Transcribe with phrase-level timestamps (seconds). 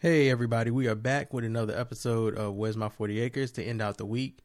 [0.00, 3.82] Hey everybody, we are back with another episode of Where's My 40 Acres to end
[3.82, 4.44] out the week.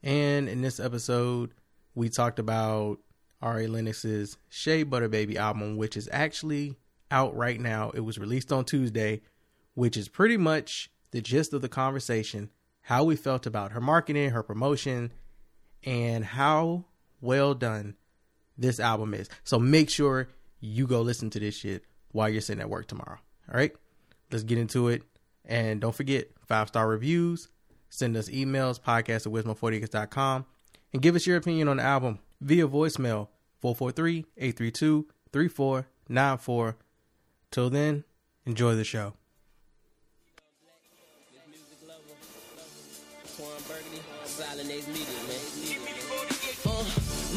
[0.00, 1.54] And in this episode,
[1.96, 3.00] we talked about
[3.40, 6.76] Ari Lennox's Shea Butter Baby album, which is actually
[7.10, 7.90] out right now.
[7.90, 9.22] It was released on Tuesday,
[9.74, 12.50] which is pretty much the gist of the conversation,
[12.82, 15.10] how we felt about her marketing, her promotion,
[15.82, 16.84] and how
[17.20, 17.96] well done
[18.56, 19.28] this album is.
[19.42, 20.28] So make sure
[20.60, 21.82] you go listen to this shit
[22.12, 23.18] while you're sitting at work tomorrow.
[23.48, 23.74] All right?
[24.32, 25.02] Let's get into it.
[25.44, 27.48] And don't forget, five star reviews.
[27.88, 30.46] Send us emails, podcast at wisdom40acres.com,
[30.92, 33.28] and give us your opinion on the album via voicemail
[33.60, 36.76] 443 832 3494.
[37.50, 38.04] Till then,
[38.46, 39.14] enjoy the show.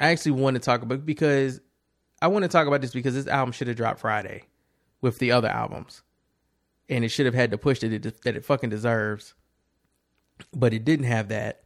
[0.00, 1.60] I actually want to talk about because
[2.22, 4.44] I want to talk about this because this album should have dropped Friday
[5.00, 6.02] with the other albums,
[6.88, 9.34] and it should have had the push that it that it fucking deserves,
[10.54, 11.62] but it didn't have that.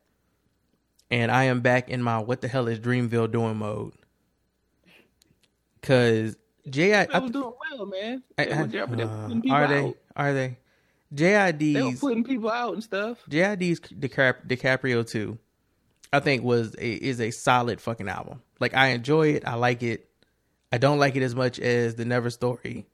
[1.11, 3.93] And I am back in my what the hell is Dreamville doing mode
[5.81, 6.37] because
[6.71, 8.23] J I, I was doing well, man.
[8.37, 9.97] They I, they were uh, are they out.
[10.17, 10.57] are they
[11.15, 13.19] JID's They were putting people out and stuff.
[13.29, 15.39] JID's DiCap- DiCaprio too.
[16.13, 18.43] I think was a, is a solid fucking album.
[18.61, 19.47] Like I enjoy it.
[19.47, 20.09] I like it.
[20.71, 22.87] I don't like it as much as the Never Story,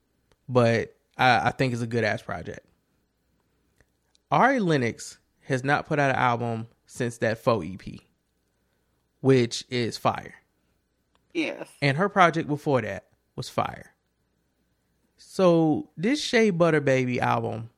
[0.48, 2.66] but I, I think it's a good ass project.
[4.30, 8.00] Ari Lennox has not put out an album since that Pho EP,
[9.20, 10.34] which is fire.
[11.32, 11.68] Yes.
[11.80, 13.94] And her project before that was fire.
[15.16, 17.70] So this Shea Butter Baby album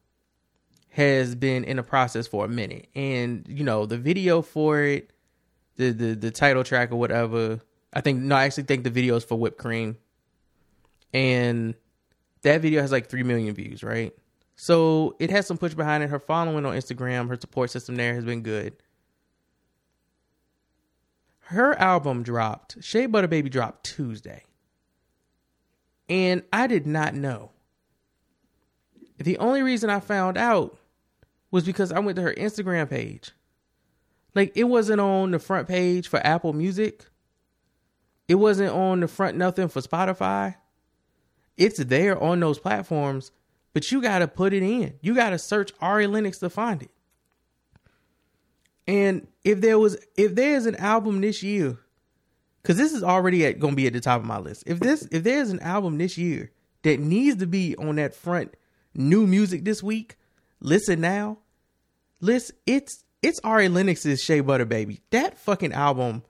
[0.90, 2.88] has been in the process for a minute.
[2.94, 5.10] And, you know, the video for it,
[5.80, 7.60] the the, the title track or whatever,
[7.92, 9.96] I think no, I actually think the video is for Whipped Cream.
[11.12, 11.74] And
[12.42, 14.12] that video has like three million views, right?
[14.54, 16.10] So it has some push behind it.
[16.10, 18.74] Her following on Instagram, her support system there has been good.
[21.41, 24.44] Her album dropped, Shea Butter Baby dropped Tuesday.
[26.08, 27.50] And I did not know.
[29.18, 30.78] The only reason I found out
[31.50, 33.32] was because I went to her Instagram page.
[34.34, 37.06] Like it wasn't on the front page for Apple Music.
[38.28, 40.56] It wasn't on the front nothing for Spotify.
[41.56, 43.32] It's there on those platforms,
[43.72, 44.94] but you got to put it in.
[45.02, 46.91] You got to search Ari Lennox to find it.
[48.86, 51.78] And if there was if there's an album this year
[52.62, 54.64] cuz this is already at, going to be at the top of my list.
[54.66, 56.50] If this if there's an album this year
[56.82, 58.54] that needs to be on that front
[58.94, 60.16] new music this week,
[60.60, 61.38] listen now.
[62.20, 65.00] Listen, it's it's Ari Lennox's Shea Butter Baby.
[65.10, 66.22] That fucking album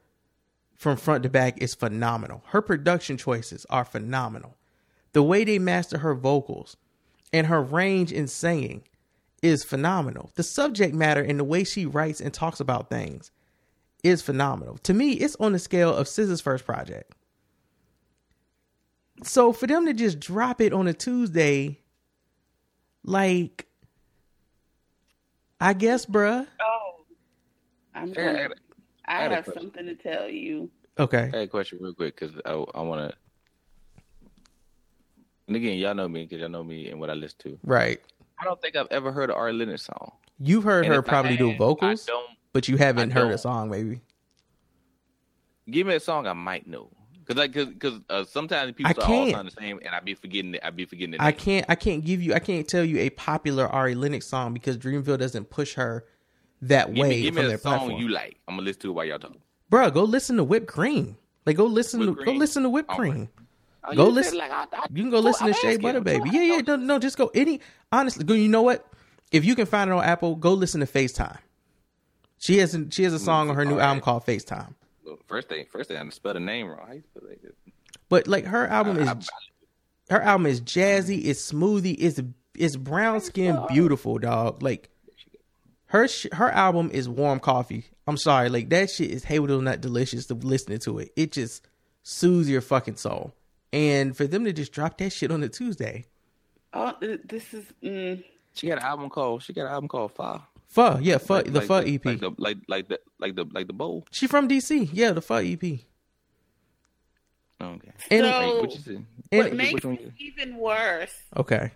[0.75, 2.43] from front to back is phenomenal.
[2.47, 4.57] Her production choices are phenomenal.
[5.13, 6.77] The way they master her vocals
[7.31, 8.83] and her range in singing
[9.41, 10.31] is phenomenal.
[10.35, 13.31] The subject matter and the way she writes and talks about things
[14.03, 14.77] is phenomenal.
[14.79, 17.13] To me, it's on the scale of SZA's first project.
[19.23, 21.79] So for them to just drop it on a Tuesday,
[23.03, 23.67] like,
[25.59, 26.47] I guess, bruh.
[26.59, 26.70] Oh,
[27.95, 28.49] I'm Hey, gonna,
[29.05, 30.69] I, I, had have something to tell you.
[30.99, 31.29] Okay.
[31.33, 33.17] I had a question real quick because I, I want to.
[35.47, 37.59] And again, y'all know me because y'all know me and what I listen to.
[37.63, 37.99] Right.
[38.39, 40.13] I don't think I've ever heard an Ari Lennox song.
[40.39, 42.29] You've heard And her if I probably do had, vocals, don't.
[42.53, 43.37] but you haven't I heard a don't.
[43.39, 44.01] song, maybe.
[45.69, 46.89] Give me a song I might know.
[47.27, 49.31] Cause like, cause, cause uh, sometimes people I all can't.
[49.31, 50.61] sound the same, and I be forgetting it.
[50.63, 53.09] I be forgetting the I can't I can't give you I can't tell you a
[53.11, 56.05] popular Ari Lennox song because Dreamville doesn't push her
[56.63, 58.01] that Give way me, give me from a their song platform.
[58.01, 58.37] you like.
[58.47, 59.33] I'm gonna listen to it while y'all talk.
[59.69, 61.17] Bro, go listen to Whipped Cream.
[61.45, 63.29] Like go listen Whipped to go listen to Whipped All Cream.
[63.83, 65.77] Oh, Go you listen- Like, I, I, You can go listen to Shea.
[65.77, 66.29] Butter Baby.
[66.31, 66.61] Yeah, yeah.
[66.67, 66.75] Oh.
[66.75, 67.61] No, no, just go any
[67.91, 68.85] honestly, go you know what?
[69.31, 71.37] If you can find it on Apple, go listen to FaceTime.
[72.37, 74.75] She has she has a song on her new album called FaceTime.
[75.27, 76.79] First thing, first thing, I spelled the name wrong.
[76.85, 77.55] How you spell that?
[78.09, 79.29] But like her album is
[80.11, 82.19] her album is jazzy, it's smoothie, it's
[82.53, 84.61] it's brown skin beautiful, dog.
[84.61, 84.89] Like
[85.91, 87.85] her sh- her album is warm coffee.
[88.07, 91.11] I'm sorry, like that shit is hazelnut delicious to listening to it.
[91.15, 91.67] It just
[92.03, 93.33] soothes your fucking soul.
[93.73, 96.05] and for them to just drop that shit on a Tuesday.
[96.73, 97.65] Oh, this is.
[97.83, 98.23] Mm,
[98.53, 99.43] She got an album called.
[99.43, 100.41] She got an album called Fire.
[100.67, 102.05] Pho, yeah, Pho, Like- the like Pho EP.
[102.05, 104.05] Like the like like the like the like the bowl.
[104.11, 105.63] she from DC, yeah, the Pho E EP.
[107.61, 107.91] Okay.
[108.09, 109.05] And So- Wait, what you said?
[109.31, 111.71] And- what makes it even worse okay,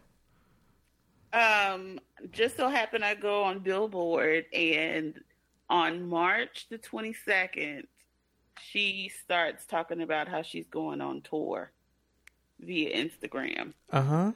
[1.36, 2.00] Um,
[2.32, 5.20] just so happened I go on Billboard, and
[5.70, 7.88] on March the twenty second,
[8.62, 11.72] she starts talking about how she's going on tour
[12.62, 14.32] via Instagram, uh huh.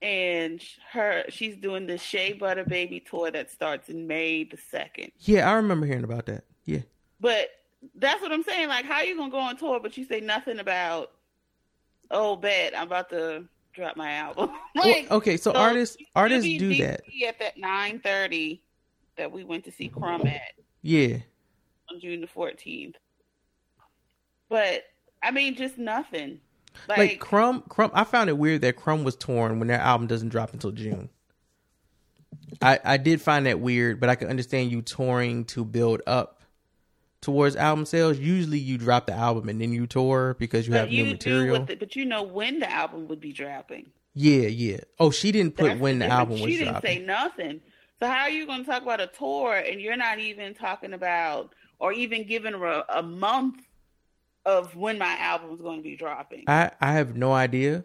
[0.00, 5.12] and her she's doing the Shea Butter Baby tour that starts in May the second.
[5.18, 6.44] Yeah, I remember hearing about that.
[6.64, 6.80] Yeah,
[7.20, 7.48] But
[7.94, 8.68] that's what I'm saying.
[8.68, 11.12] Like, how are you gonna go on tour, but you say nothing about?
[12.10, 13.44] Oh, bet I'm about to
[13.76, 14.50] drop my album.
[14.74, 17.02] like, well, okay, so, so artists artists do in that.
[17.06, 18.62] DC At that nine thirty
[19.16, 20.40] that we went to see Crumb at
[20.82, 21.18] Yeah,
[21.90, 22.96] on June the fourteenth.
[24.48, 24.84] But
[25.22, 26.40] I mean, just nothing.
[26.88, 27.90] Like, like Crumb, Crumb.
[27.94, 31.08] I found it weird that Crumb was torn when their album doesn't drop until June.
[32.62, 36.35] I I did find that weird, but I can understand you touring to build up
[37.20, 38.18] towards album sales.
[38.18, 41.10] Usually, you drop the album and then you tour because you but have you new
[41.12, 41.66] material.
[41.68, 43.86] it, but you know when the album would be dropping.
[44.14, 44.78] Yeah, yeah.
[44.98, 47.00] Oh, she didn't put That's when the album was She didn't dropping.
[47.00, 47.60] say nothing.
[48.00, 50.92] So how are you going to talk about a tour and you're not even talking
[50.92, 53.66] about or even giving her a, a month
[54.44, 56.44] of when my album is going to be dropping?
[56.46, 57.84] I I have no idea,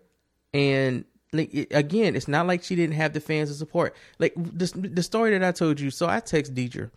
[0.54, 3.96] and like it, again, it's not like she didn't have the fans to support.
[4.20, 5.90] Like the the story that I told you.
[5.90, 6.92] So I text Deidre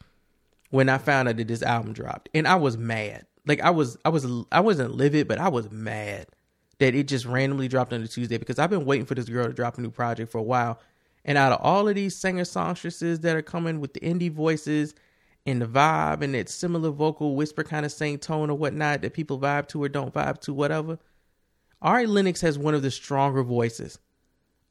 [0.75, 3.27] when I found out that this album dropped, and I was mad.
[3.47, 6.27] Like I was I was I wasn't livid, but I was mad
[6.81, 9.47] that it just randomly dropped on a Tuesday because I've been waiting for this girl
[9.47, 10.81] to drop a new project for a while.
[11.25, 14.97] And out of all of these singer songstresses that are coming with the indie voices
[15.47, 19.15] and the vibe and that similar vocal whisper kind of same tone or whatnot that
[19.15, 20.99] people vibe to or don't vibe to, whatever.
[21.83, 24.01] Ari Lennox has one of the stronger voices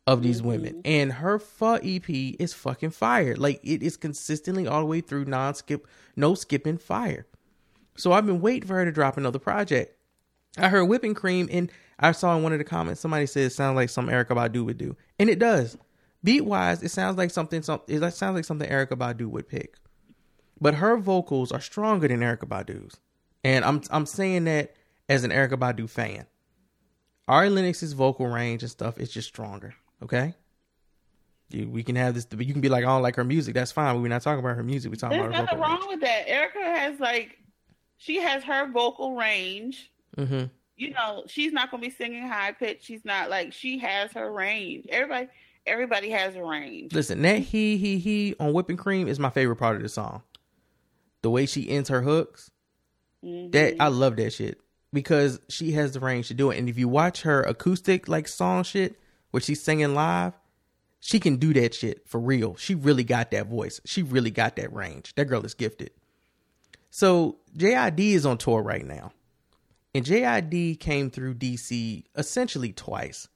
[0.05, 0.47] of these mm-hmm.
[0.49, 3.35] women, and her Pho EP is fucking fire.
[3.35, 7.25] Like it is consistently all the way through, non skip, no skipping fire.
[7.95, 9.97] So I've been waiting for her to drop another project.
[10.57, 13.51] I heard whipping cream, and I saw in one of the comments somebody said it
[13.51, 15.77] sounds like something Erykah Badu would do, and it does.
[16.23, 17.61] Beat wise, it sounds like something.
[17.61, 19.77] Some it sounds like something Erykah Badu would pick,
[20.59, 22.97] but her vocals are stronger than Erykah Badu's,
[23.43, 24.75] and I'm I'm saying that
[25.07, 26.25] as an Erykah Badu fan.
[27.27, 29.73] Ari Lennox's vocal range and stuff is just stronger.
[30.03, 30.35] Okay,
[31.53, 32.27] you, we can have this.
[32.37, 33.53] You can be like, I don't like her music.
[33.53, 34.01] That's fine.
[34.01, 34.91] We're not talking about her music.
[34.91, 36.27] We're talking There's about her nothing wrong with that.
[36.27, 37.37] Erykah has like,
[37.97, 39.91] she has her vocal range.
[40.17, 40.29] range.
[40.29, 40.45] Mm-hmm.
[40.75, 42.79] You know, she's not going to be singing high pitch.
[42.81, 44.87] She's not like she has her range.
[44.89, 45.27] Everybody,
[45.67, 46.93] everybody has a range.
[46.93, 50.23] Listen, that he he he on whipping cream is my favorite part of the song.
[51.21, 52.49] The way she ends her hooks,
[53.21, 54.59] that I love that shit
[54.91, 56.57] because she has the range to do it.
[56.57, 58.99] And if you watch her acoustic like song shit
[59.33, 60.33] where she's singing live,
[60.99, 62.55] she can do that shit for real.
[62.55, 63.81] She really got that voice.
[63.83, 65.15] She really got that range.
[65.15, 65.89] That girl is gifted.
[66.91, 69.11] So JID is on tour right now.
[69.95, 73.27] And JID came through DC essentially twice.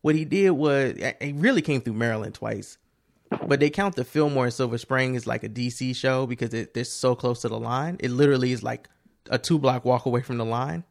[0.00, 2.76] What he did was eh, he really came through Maryland twice.
[3.46, 6.74] But they count the Fillmore and Silver Spring as like a DC show because it,
[6.74, 7.96] they're so close to the line.
[8.00, 8.88] It literally is like
[9.30, 10.82] a two block walk away from the line.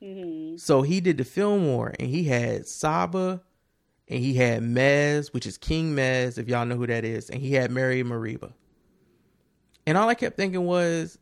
[0.00, 0.58] Mm-hmm.
[0.58, 3.42] So he did the Fillmore and he had Saba
[4.08, 7.40] and he had Mez, which is King Mez, if y'all know who that is, and
[7.40, 8.52] he had Mary Mereba.
[9.86, 11.18] And all I kept thinking was,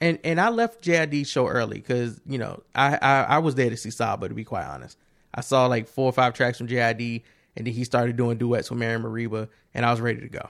[0.00, 3.70] and and I left JID show early because you know I, I I was there
[3.70, 4.96] to see Saba to be quite honest.
[5.34, 7.22] I saw like four or five tracks from JID,
[7.56, 10.48] and then he started doing duets with Mary Mereba, and I was ready to go.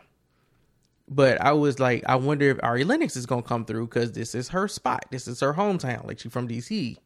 [1.09, 4.35] But I was like, I wonder if Ari Lennox is gonna come through because this
[4.35, 5.07] is her spot.
[5.11, 6.07] This is her hometown.
[6.07, 6.97] Like she's from DC,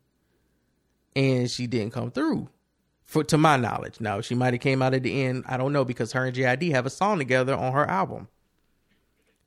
[1.16, 2.48] and she didn't come through.
[3.04, 5.44] For to my knowledge, now she might have came out at the end.
[5.46, 8.28] I don't know because her and JID have a song together on her album.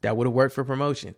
[0.01, 1.15] That would have worked for promotion.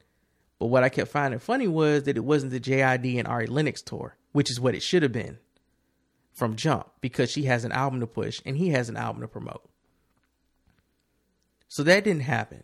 [0.58, 3.82] But what I kept finding funny was that it wasn't the JID and Ari Lennox
[3.82, 5.38] tour, which is what it should have been
[6.32, 9.28] from Jump, because she has an album to push and he has an album to
[9.28, 9.70] promote.
[11.68, 12.64] So that didn't happen.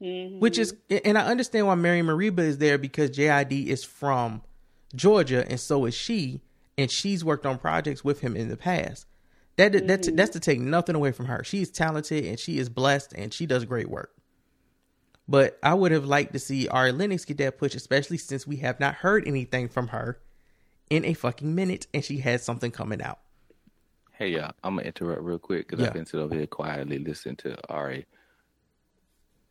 [0.00, 0.40] Mm-hmm.
[0.40, 4.42] Which is, and I understand why Mary Mereba is there because JID is from
[4.94, 6.40] Georgia and so is she,
[6.78, 9.06] and she's worked on projects with him in the past.
[9.56, 11.44] That that's that's to take nothing away from her.
[11.44, 14.12] She's talented and she is blessed and she does great work.
[15.28, 18.56] But I would have liked to see Ari Lennox get that push, especially since we
[18.56, 20.20] have not heard anything from her
[20.90, 23.18] in a fucking minute, and she has something coming out.
[24.12, 25.86] Hey, y'all, I'm gonna interrupt real quick because Yeah.
[25.88, 28.06] I've been sitting over here quietly listening to Ari.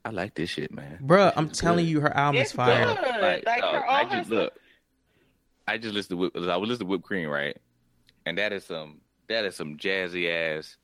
[0.03, 0.99] I like this shit, man.
[1.03, 1.91] Bruh, This I'm telling good.
[1.91, 2.85] you, her album It's is fire.
[2.95, 3.43] good.
[3.45, 4.53] Like, uh, her, I all her just look.
[5.67, 6.35] I just listened to whip.
[6.35, 7.57] I was listening to whipped cream, right?
[8.25, 10.77] and that is some that is some jazzy ass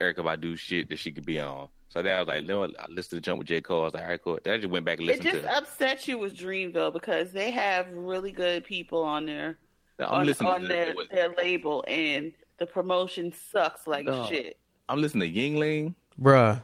[0.00, 1.68] Erykah Badu shit that she could be on.
[1.90, 3.60] So then I was like, no, I listened to Jump with J.
[3.60, 3.82] Cole.
[3.82, 4.38] I was like, all right, cool.
[4.42, 7.32] Then I just went back and It listened just to upsets you with Dreamville because
[7.32, 9.58] they have really good people on there
[9.98, 14.26] I'm on, listening on to their, their label, and the promotion sucks like No.
[14.26, 14.56] shit.
[14.88, 15.94] I'm listening to Yinglish.
[16.20, 16.62] Bruh.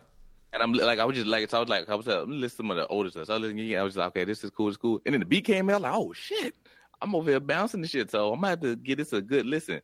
[0.53, 2.43] And I'm like, I was just like, so I was like, I was uh, listening
[2.43, 3.27] to some of the older stuff.
[3.27, 3.79] So I was listening, to Yinglish.
[3.79, 5.03] I was just like, okay, this is cool, it's cool.
[5.05, 6.55] And then the beat came out, like, oh shit,
[7.03, 8.11] I'm over here bouncing the shit.
[8.11, 9.81] So I'm gonna have to give this a good listen.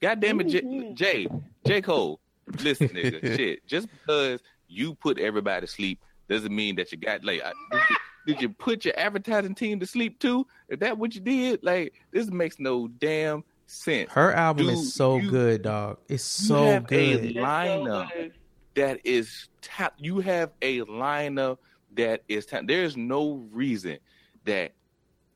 [0.00, 0.94] God damn it, J, Mhm.
[0.94, 1.26] J,
[1.66, 1.80] J.
[1.82, 2.20] Cole,
[2.62, 3.66] listen, nigga, shit.
[3.66, 7.42] Just because you put everybody to sleep doesn't mean that you got like.
[7.44, 7.96] I, did, you,
[8.34, 10.46] did you put your advertising team to sleep too?
[10.68, 14.10] If that what you did, like this makes no damn sense.
[14.10, 15.98] Her album Dude, is so you- good, dog.
[16.08, 17.24] It's you so have a good.
[17.26, 18.32] It's so lineup good.
[18.74, 21.58] that is ta- you have a lineup
[21.96, 23.98] that is ta- there's no reason
[24.44, 24.72] that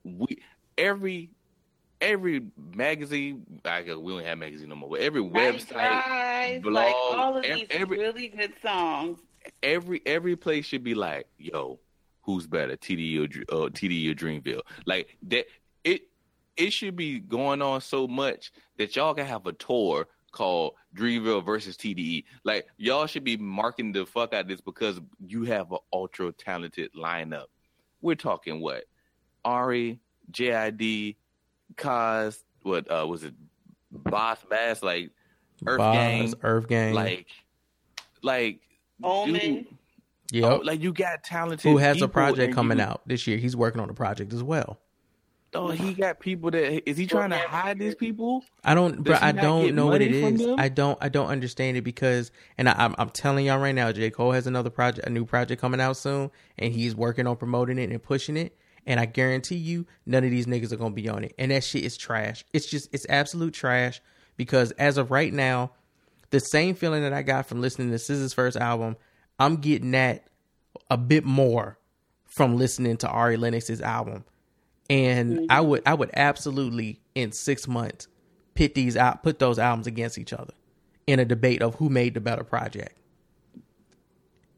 [0.05, 0.39] we
[0.79, 1.31] every
[2.01, 2.43] every
[2.75, 6.95] magazine I guess we don't have magazine no more but every website Drive, blog, like
[6.95, 9.19] all of ev- these every- really good songs.
[9.63, 11.79] every every place should be like yo
[12.23, 15.47] who's better TD or uh, TD or Dreamville like that
[15.85, 16.03] it
[16.57, 21.45] it should be going on so much that y'all can have a tour called Dreamville
[21.45, 22.25] versus TDE.
[22.45, 26.33] Like y'all should be marking the fuck out of this because you have an ultra
[26.33, 27.47] talented lineup.
[28.03, 28.85] We're talking what?
[29.45, 29.99] Ari,
[30.31, 31.17] JID,
[31.77, 33.35] Cozz, what uh was it
[33.91, 35.11] Boss Bass, like
[35.67, 36.95] Earth Boz, Gang, Earth Gang.
[36.95, 37.27] like
[38.23, 38.61] like
[39.03, 39.41] Omen.
[39.41, 39.67] dude,
[40.33, 40.45] yep.
[40.53, 43.39] oh, like you got talented Who has a project coming you- out this year?
[43.39, 44.79] He's working on a project as well.
[45.57, 48.43] Oh, he got people that is he trying to hide these people?
[48.65, 49.17] I don't, bro.
[49.21, 50.47] I don't know what it money from is.
[50.47, 50.59] them?
[50.59, 50.99] I don't.
[51.01, 54.33] I don't understand it because, and I, I'm, I'm telling y'all right now, J Cole
[54.33, 57.91] has another project, a new project coming out soon, and he's working on promoting it
[57.91, 58.57] and pushing it.
[58.87, 61.35] And I guarantee you, none of these niggas are gonna be on it.
[61.39, 62.45] And that shit is trash.
[62.53, 64.01] It's just, it's absolute trash.
[64.37, 65.71] Because as of right now,
[66.31, 68.97] the same feeling that I got from listening to SZA's first album,
[69.39, 70.27] I'm getting that
[70.91, 71.79] a bit more
[72.27, 74.25] from listening to Ari Lennox's album.
[74.91, 75.47] And mm-hmm.
[75.51, 78.09] I would I would absolutely in six months
[78.55, 80.53] pit these out put those albums against each other
[81.07, 82.99] in a debate of who made the better project.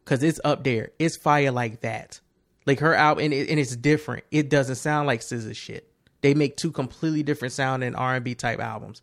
[0.04, 0.90] Cause it's up there.
[0.98, 2.20] It's fire like that.
[2.66, 4.24] Like her album and, it, and it's different.
[4.30, 5.88] It doesn't sound like SZA shit.
[6.20, 9.02] They make two completely different sounding R and B type albums.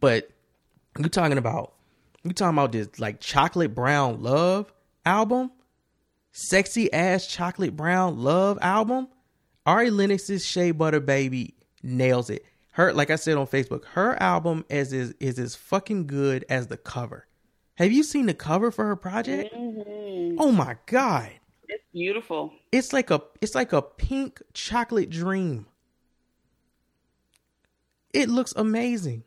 [0.00, 0.30] But
[0.98, 1.74] you talking about
[2.24, 4.72] you talking about this like chocolate brown love
[5.06, 5.50] album?
[6.32, 9.08] Sexy ass chocolate brown love album?
[9.64, 12.44] Ari Lennox's Shea Butter Baby nails it.
[12.72, 16.66] Her, like I said on Facebook, her album is is, is as fucking good as
[16.68, 17.26] the cover.
[17.76, 19.54] Have you seen the cover for her project?
[19.54, 20.36] Mhm.
[20.38, 21.30] Oh my god.
[21.68, 22.52] It's beautiful.
[22.72, 25.66] It's like a it's like a pink chocolate dream.
[28.12, 29.24] It looks amazing.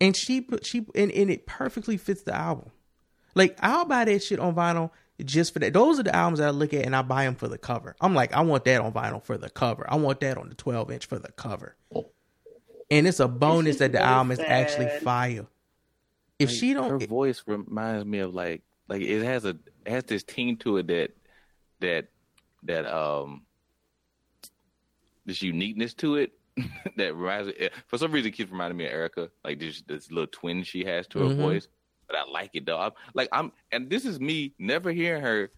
[0.00, 2.70] And she put she and, and it perfectly fits the album.
[3.34, 4.90] Like I'll buy that shit on vinyl
[5.22, 5.72] just for that.
[5.72, 7.94] Those are the albums that I look at and I buy them for the cover.
[8.00, 9.86] I'm like, I want that on vinyl for the cover.
[9.88, 11.76] I want that on the 12 inch for the cover.
[12.90, 15.46] And it's a bonus that the so album is actually fire.
[16.38, 19.71] If Like, she don't, her voice reminds me of like like it has a it
[19.86, 21.10] has this team to it that
[21.80, 22.08] that
[22.62, 23.42] that um
[25.26, 26.32] this uniqueness to it
[26.96, 30.10] that reminds me for some reason it keeps reminding me of Erykah like this this
[30.10, 31.36] little twin she has to her Mhm.
[31.36, 31.68] voice
[32.06, 35.50] but I like it though I'm, like I'm and this is me never hearing her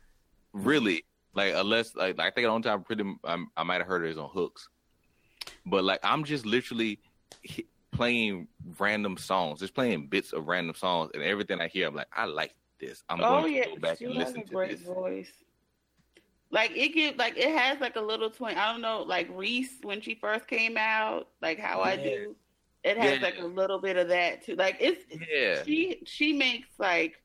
[0.53, 1.05] really
[1.35, 4.07] like unless like, I think the only time pretty um, I might have heard her
[4.09, 4.69] is on hooks
[5.67, 7.01] but like I'm just literally
[7.95, 12.09] playing random songs, just playing bits of random songs, and everything I hear, I'm like,
[12.13, 13.03] I like this.
[13.09, 14.81] I'm oh going yeah, to go back she and has listen a to great this.
[14.87, 15.33] voice.
[16.51, 18.57] Like it get like it has like a little twin.
[18.57, 22.37] I don't know, like Reese when she first came out, like how I do.
[22.85, 23.23] It has Yeah.
[23.23, 24.55] like a little bit of that too.
[24.55, 27.21] Like it's Yeah, she she makes like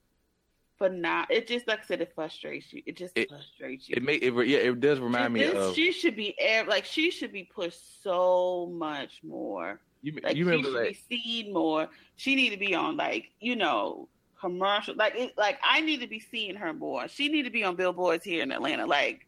[0.81, 1.25] phenom.
[1.29, 2.81] It just like I said, it frustrates you.
[2.85, 3.95] It just It- frustrates you.
[3.97, 4.33] it make it.
[4.47, 5.75] Yeah, it does remind me This- of.
[5.75, 6.33] she should be
[6.67, 9.79] like she should be pushed so much more.
[10.01, 11.89] You, Like you she should like be seen more.
[12.15, 14.07] She need to be on like you know
[14.39, 14.95] commercial.
[14.95, 17.07] Like it, like I need to be seeing her more.
[17.07, 18.85] She need to be on billboards here in Atlanta.
[18.85, 19.25] Like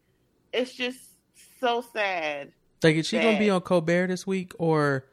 [0.53, 0.99] it's just
[1.59, 2.51] so sad.
[2.83, 5.05] like, is she gonna be on Colbert this week or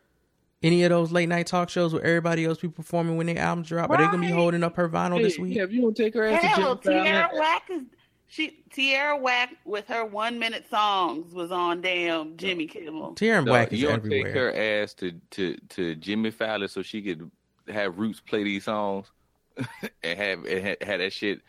[0.62, 3.68] any of those late night talk shows where everybody else be performing when their albums
[3.68, 3.90] drop?
[3.90, 5.56] Are they gonna be holding up her vinyl this week?
[5.56, 7.82] yeah, if you don't take her ass Hell, to Jimmy Tierra Fallon, Whack is
[8.30, 13.14] she Tierra Whack with her one minute songs was on damn Jimmy Kimmel.
[13.14, 14.24] Tierra no, Whack is you don't everywhere.
[14.24, 17.30] take her ass to to to Jimmy Fallon so she could
[17.68, 19.10] have Roots play these songs
[20.02, 21.40] and have and ha- have that shit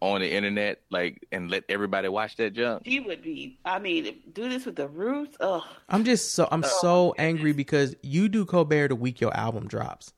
[0.00, 2.82] on the internet, like, and let everybody watch that junk.
[2.86, 3.58] She would be.
[3.64, 5.36] I mean, do this with the Roots.
[5.40, 5.62] Ugh.
[5.88, 9.36] I'm just so I'm Oh, so my angry because you do Colbert the week your
[9.36, 10.12] album drops.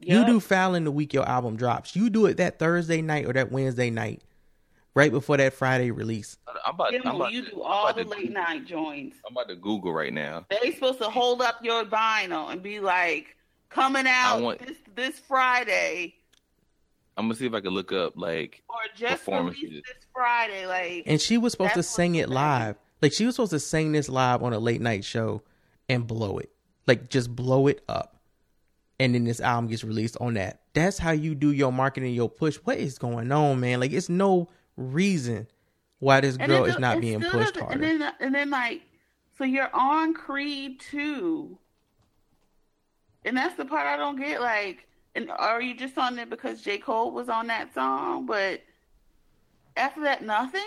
[0.00, 0.26] You Yup.
[0.26, 1.94] do Fallon the week your album drops.
[1.94, 4.22] You do it that Thursday night or that Wednesday night,
[4.96, 6.36] right before that Friday release.
[6.66, 9.18] I'm about, I'm about you to- do I'm all about the to- late night joints.
[9.24, 10.44] I'm about to Google right now.
[10.50, 13.36] They supposed to hold up your vinyl and be like,
[13.68, 16.16] coming out want- this this Friday
[17.22, 19.62] I'm gonna see if I can look up like or just Performances.
[19.62, 20.66] released this Friday.
[20.66, 22.76] Like, And she was supposed to sing it live.
[23.00, 25.42] Like she was supposed to sing this live on a late night show
[25.88, 26.50] and blow it.
[26.86, 28.16] Like just blow it up.
[29.00, 30.60] And then this album gets released on that.
[30.74, 32.56] That's how you do your marketing, your push.
[32.56, 33.80] What is going on, man?
[33.80, 35.46] Like it's no reason
[35.98, 37.84] why this girl it is do- not being pushed doesn't- harder.
[37.84, 38.82] And then, and then like,
[39.38, 41.56] so you're on Creed too,
[43.24, 44.40] and that's the part I don't get.
[44.40, 48.26] Like, and are you just on it because J Cole was on that song?
[48.26, 48.62] But
[49.76, 50.60] after that, nothing.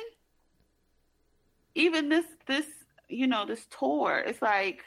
[1.74, 2.66] Even this, this,
[3.10, 4.84] you know, this tour, it's like,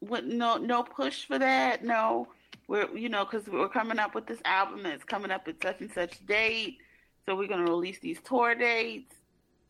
[0.00, 0.26] what?
[0.26, 1.84] No, no push for that.
[1.84, 2.28] No,
[2.66, 5.80] we're, you know, because we're coming up with this album that's coming up at such
[5.80, 6.78] and such date.
[7.24, 9.14] So we're gonna release these tour dates.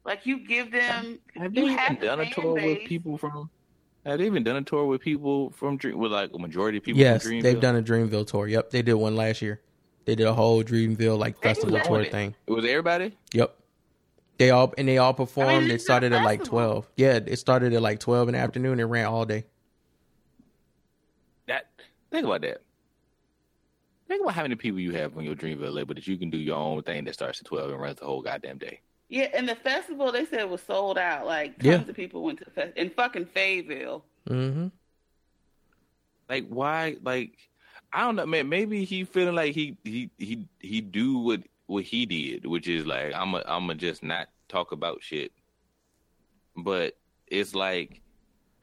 [0.05, 3.51] Like you give them, Have you have done a tour with people from?
[4.05, 5.99] Have they even done a tour with people from Dream?
[5.99, 7.43] With like a majority of people yes, from Dreamville?
[7.43, 8.49] they've done a Dreamville tour.
[8.49, 9.61] Yep, they did one last year.
[10.05, 12.11] They did a whole Dreamville like festival tour it.
[12.11, 12.35] thing.
[12.47, 13.17] It was everybody.
[13.33, 13.57] Yep.
[14.39, 15.71] They all and they all performed.
[15.71, 16.91] it's it started a at like twelve.
[16.97, 19.45] Yeah, it started at like twelve in the afternoon and ran all day.
[21.47, 21.69] That
[22.11, 22.63] think about that.
[24.09, 26.39] Think about how many people you have on your Dreamville label that you can do
[26.39, 28.81] your own thing that starts at twelve and runs the whole goddamn day.
[29.13, 31.27] Yeah, and the festival they said was sold out.
[31.27, 31.91] Like tons Yeah.
[31.91, 34.03] of people went to the fest in fucking Fayetteville.
[34.27, 34.69] Mm-hmm.
[36.31, 36.97] Like why?
[37.03, 37.37] Like
[37.93, 38.49] I don't know, man.
[38.49, 42.87] Maybe he feeling like he he he he do what what he did, which is
[42.87, 45.31] like I'm a I'm a just not talk about shit.
[46.57, 48.01] But it's like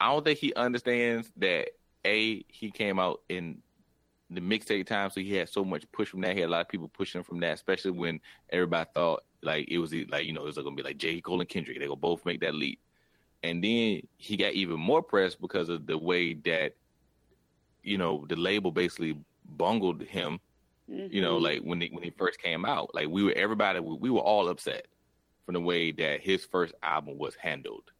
[0.00, 1.68] I don't think he understands that
[2.04, 3.58] a he came out in
[4.30, 6.34] the mixtape time, so he had so much push from that.
[6.34, 9.78] He had a lot of people pushing from that, especially when everybody thought like it
[9.78, 11.78] was like you know it was gonna be like J Cole and Kendrick.
[11.78, 12.80] They gonna both make that leap,
[13.42, 16.72] and then he got even more press because of the way that
[17.82, 19.16] you know the label basically
[19.56, 20.40] bungled him.
[20.88, 21.42] You know, Mhm.
[21.42, 24.20] like when he, when he first came out, like we were everybody we, we were
[24.20, 24.86] all upset
[25.46, 27.92] from the way that his first album was handled.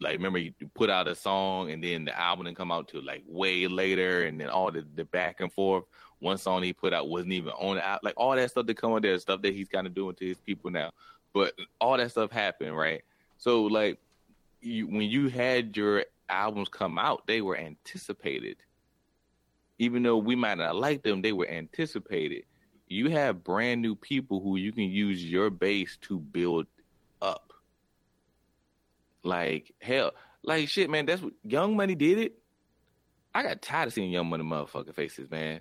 [0.00, 3.04] Like remember you put out a song and then the album didn't come out till
[3.04, 5.84] like way later and then all the, the back and forth.
[6.20, 8.92] One song he put out wasn't even on the like all that stuff that come
[8.92, 10.90] on there, stuff that he's kind of doing to his people now.
[11.32, 13.02] But all that stuff happened, right?
[13.36, 13.98] So like
[14.60, 18.56] you when you had your albums come out, they were anticipated.
[19.78, 22.44] Even though we might not like them, they were anticipated.
[22.88, 26.66] You have brand new people who you can use your base to build
[27.22, 27.52] up.
[29.22, 31.06] Like hell, like shit, man.
[31.06, 32.38] That's what Young Money did it.
[33.34, 35.60] I got tired of seeing Young Money motherfucking faces, man.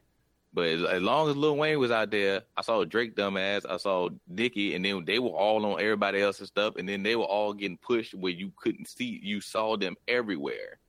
[0.57, 3.77] But as, as long as Lil Wayne was out there, I saw Drake dumbass, I
[3.77, 7.25] saw Nicki, and then they were all on everybody else's stuff, and then they were
[7.25, 9.19] all getting pushed where you couldn't see.
[9.21, 10.79] You saw them everywhere.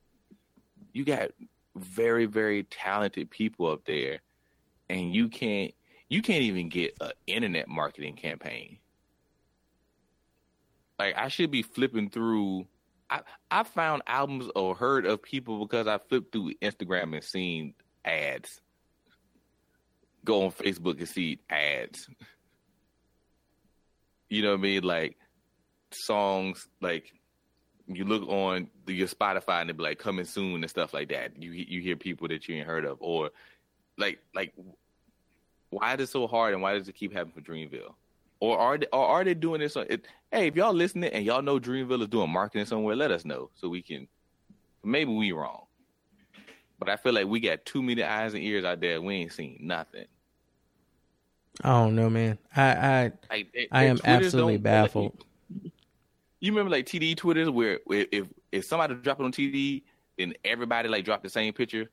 [0.95, 1.33] You got
[1.77, 4.21] very, very talented people up there,
[4.89, 5.75] and you can't
[6.09, 8.79] you can't even get an internet marketing campaign.
[10.99, 12.67] Like I should be flipping through.
[13.11, 17.75] I I found albums or heard of people because I flipped through Instagram and seen
[18.03, 18.63] ads.
[20.29, 22.07] Go on Facebook and see ads.
[24.29, 24.83] You know what I mean?
[24.83, 25.17] Like
[25.91, 27.15] songs like
[27.87, 31.09] you look on the, your Spotify and they be like coming soon and stuff like
[31.09, 31.43] that.
[31.43, 33.31] You you hear people that you ain't heard of or
[33.97, 34.53] like like
[35.71, 37.95] why is it so hard and why does it keep happening for Dreamville?
[38.39, 39.77] Or are they, or are they doing this?
[39.77, 43.11] On, it, hey, if y'all listening and y'all know Dreamville is doing marketing somewhere, let
[43.11, 44.07] us know so we can.
[44.85, 45.63] Maybe we wrong,
[46.79, 49.01] but I feel like we got too many eyes and ears out there.
[49.01, 50.05] We ain't seen nothing.
[51.65, 52.39] I don't know, man.
[52.55, 55.25] I, I Like they- I am Twitters absolutely baffled.
[56.41, 59.83] You remember like TD Twitters where, where if if somebody dropped it on TD,
[60.17, 61.91] then everybody like dropped the same picture.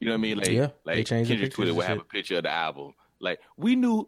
[0.00, 0.38] You know what I mean?
[0.38, 2.94] Like Yeah, they like Kendrick Twitter would have a picture of the album.
[3.20, 4.06] Like we knew.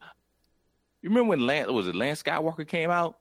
[1.03, 3.19] You remember when Lance was it Lance Skywalker came out?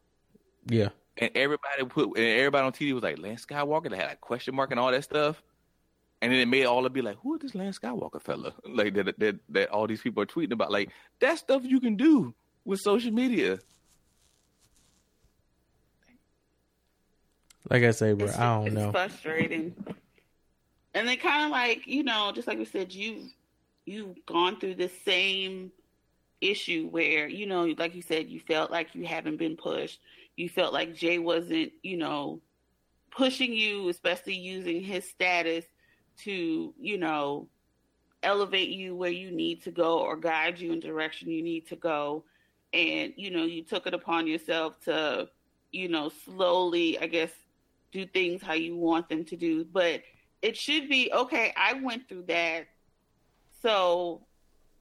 [0.69, 0.89] yeah.
[1.17, 3.89] and everybody put and everybody on TV was like Lance Skywalker.
[3.89, 5.43] They had a question mark and all that stuff,
[6.21, 8.53] and then it made all of be like, who is this Lance Skywalker fella?
[8.65, 10.71] Like that that that all these people are tweeting about.
[10.71, 12.33] Like that stuff you can do
[12.65, 13.59] with social media.
[17.69, 18.91] Like I say, bro, It's, I don't it's know.
[18.91, 19.75] frustrating.
[20.93, 23.29] And they kind of like you know, just like we said, you
[23.85, 25.71] you've gone through the same
[26.41, 29.99] issue where you know, like you said, you felt like you haven't been pushed.
[30.35, 32.41] You felt like Jay wasn't, you know,
[33.11, 35.65] pushing you, especially using his status
[36.23, 37.47] to, you know,
[38.23, 41.75] elevate you where you need to go or guide you in direction you need to
[41.75, 42.23] go.
[42.73, 45.29] And, you know, you took it upon yourself to,
[45.71, 47.31] you know, slowly, I guess,
[47.91, 49.65] do things how you want them to do.
[49.65, 50.01] But
[50.41, 52.67] it should be okay, I went through that.
[53.61, 54.21] So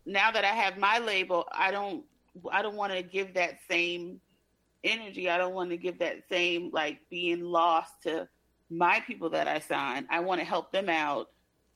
[0.05, 2.05] now that I have my label, I don't
[2.51, 4.21] I don't want to give that same
[4.85, 5.31] energy.
[5.31, 8.29] I don't want to give that same like being lost to
[8.71, 10.07] my people that I signed.
[10.11, 11.31] I want to help them out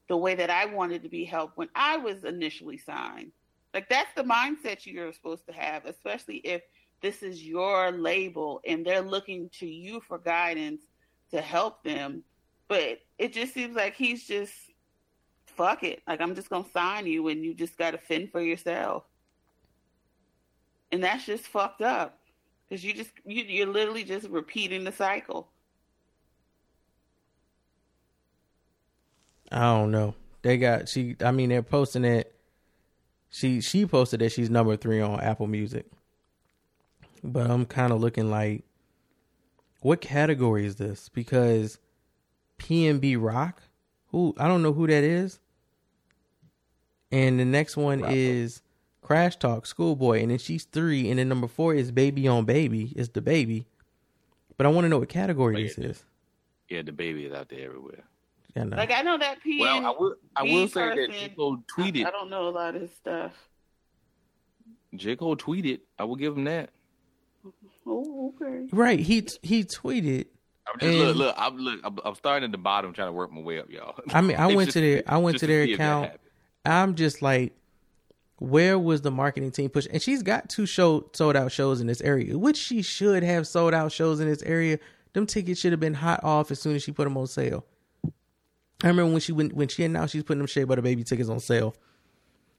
[0.09, 3.33] the way that I wanted to be helped when I was initially signed.
[3.72, 6.62] Like that's the mindset you're supposed to have, especially if
[7.00, 10.83] this is your label and they're looking to you for guidance
[11.31, 12.24] to help them.
[12.68, 14.53] But it just seems like he's just
[15.46, 16.03] fuck it.
[16.09, 19.05] Like I'm just gonna sign you and you just gotta fend for yourself.
[20.92, 22.18] And that's just fucked up.
[22.68, 25.48] Because you just you, you're literally just repeating the cycle.
[29.51, 30.15] I don't know.
[30.43, 31.17] They got she.
[31.25, 32.35] I mean, they're posting it.
[33.31, 35.87] She she posted that she's number three on Apple Music.
[37.23, 38.65] But I'm kind of looking like,
[39.81, 41.09] what category is this?
[41.11, 41.79] Because
[42.59, 43.63] PNB Rock,
[44.09, 45.39] who I don't know who that is.
[47.13, 48.63] And the next one is
[49.03, 52.93] Crash Talk Schoolboy, and then she's three, and then number four is Baby on Baby.
[52.95, 53.67] Is the baby.
[54.57, 56.05] But I want to know what category this is.
[56.69, 58.05] Yeah, the baby is out there everywhere.
[58.57, 58.77] Yeah, no.
[58.77, 59.61] Like I know that PN.
[59.61, 60.15] Well, I will.
[60.37, 62.05] I me will say that person, J Cole tweeted.
[62.05, 63.33] I, I don't know a lot of his stuff.
[64.95, 65.81] J Cole tweeted.
[65.99, 66.71] I will give him that.
[67.87, 68.67] Oh, okay.
[68.73, 68.99] right.
[69.01, 70.27] He he tweeted.
[70.73, 71.35] I'm just look, And- look.
[71.39, 71.81] I'm look.
[71.85, 73.95] I'm, I'm starting at the bottom, trying to work my way up, y'all.
[74.11, 76.13] I mean, I went just- to their I went to their see account.
[76.65, 77.55] I'm just like,
[78.39, 79.87] where was the marketing team push?
[79.91, 83.47] And she's got two show sold out shows in this area, which she should have
[83.47, 84.79] sold out shows in this area.
[85.13, 87.65] Them tickets should have been hot off as soon as she put them on sale.
[88.83, 91.29] I remember when she when, when she announced she's putting them Shea Butter Baby tickets
[91.29, 91.75] on sale.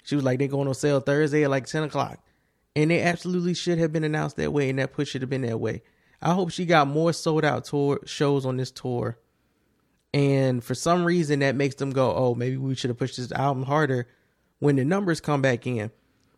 [0.03, 2.19] She was like, they're going on sale Thursday at like ten o'clock,
[2.75, 5.41] and they absolutely should have been announced that way, and that push should have been
[5.43, 5.83] that way.
[6.21, 9.17] I hope she got more sold out tour shows on this tour
[10.13, 13.31] and for some reason that makes them go, "Oh, maybe we should have pushed this
[13.31, 14.07] album harder."
[14.59, 15.89] When the numbers come back in,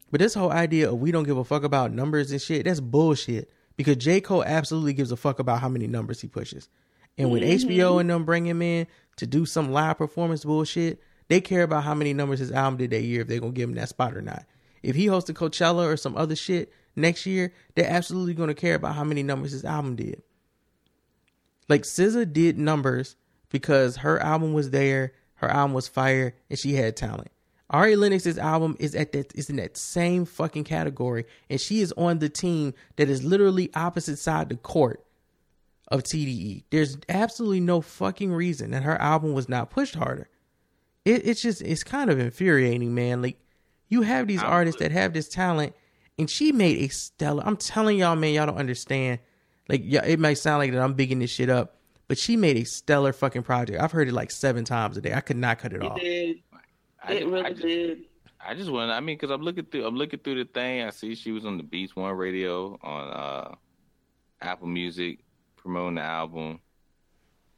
[0.10, 3.50] but this whole idea of we don't give a fuck about numbers and shit—that's bullshit.
[3.76, 6.69] Because J Cole absolutely gives a fuck about how many numbers he pushes,
[7.17, 7.99] and when HBO mm-hmm.
[7.99, 11.93] and them bring him in to do some live performance bullshit, they care about how
[11.93, 14.21] many numbers his album did that year if they're gonna give him that spot or
[14.21, 14.45] not.
[14.82, 18.95] If he hosted Coachella or some other shit next year, they're absolutely gonna care about
[18.95, 20.23] how many numbers his album did.
[21.69, 23.15] Like SZA did numbers
[23.49, 27.30] because her album was there, her album was fire, and she had talent.
[27.69, 31.91] Ari Lennox's album is at that is in that same fucking category, and she is
[31.93, 35.04] on the team that is literally opposite side the court
[35.93, 36.63] of TDE.
[36.71, 40.27] There's absolutely no fucking reason that her album was not pushed harder.
[41.06, 43.21] It, it's just it's kind of infuriating, man.
[43.21, 43.38] Like
[43.88, 45.73] you have these artists that have this talent,
[46.17, 47.43] and she made a stellar.
[47.45, 49.19] I'm telling y'all, man, y'all don't understand.
[49.69, 51.77] Like, yeah, it might sound like that I'm bigging this shit up,
[52.08, 53.82] but she made a stellar fucking project.
[53.82, 55.13] I've heard it like seven times a day.
[55.13, 55.99] I could not cut it It off.
[55.99, 56.38] did.
[57.01, 57.97] I it just- really I just, did.
[58.45, 58.91] I just want.
[58.91, 59.86] I mean, because I'm looking through.
[59.86, 60.82] I'm looking through the thing.
[60.84, 63.56] I see she was on the Beats One Radio on uh,
[64.41, 65.19] Apple Music
[65.63, 66.60] promoting the album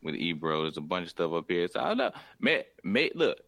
[0.02, 0.62] with Ebro.
[0.62, 1.68] There's a bunch of stuff up here.
[1.68, 2.12] So I don't know.
[2.40, 3.40] May, may look.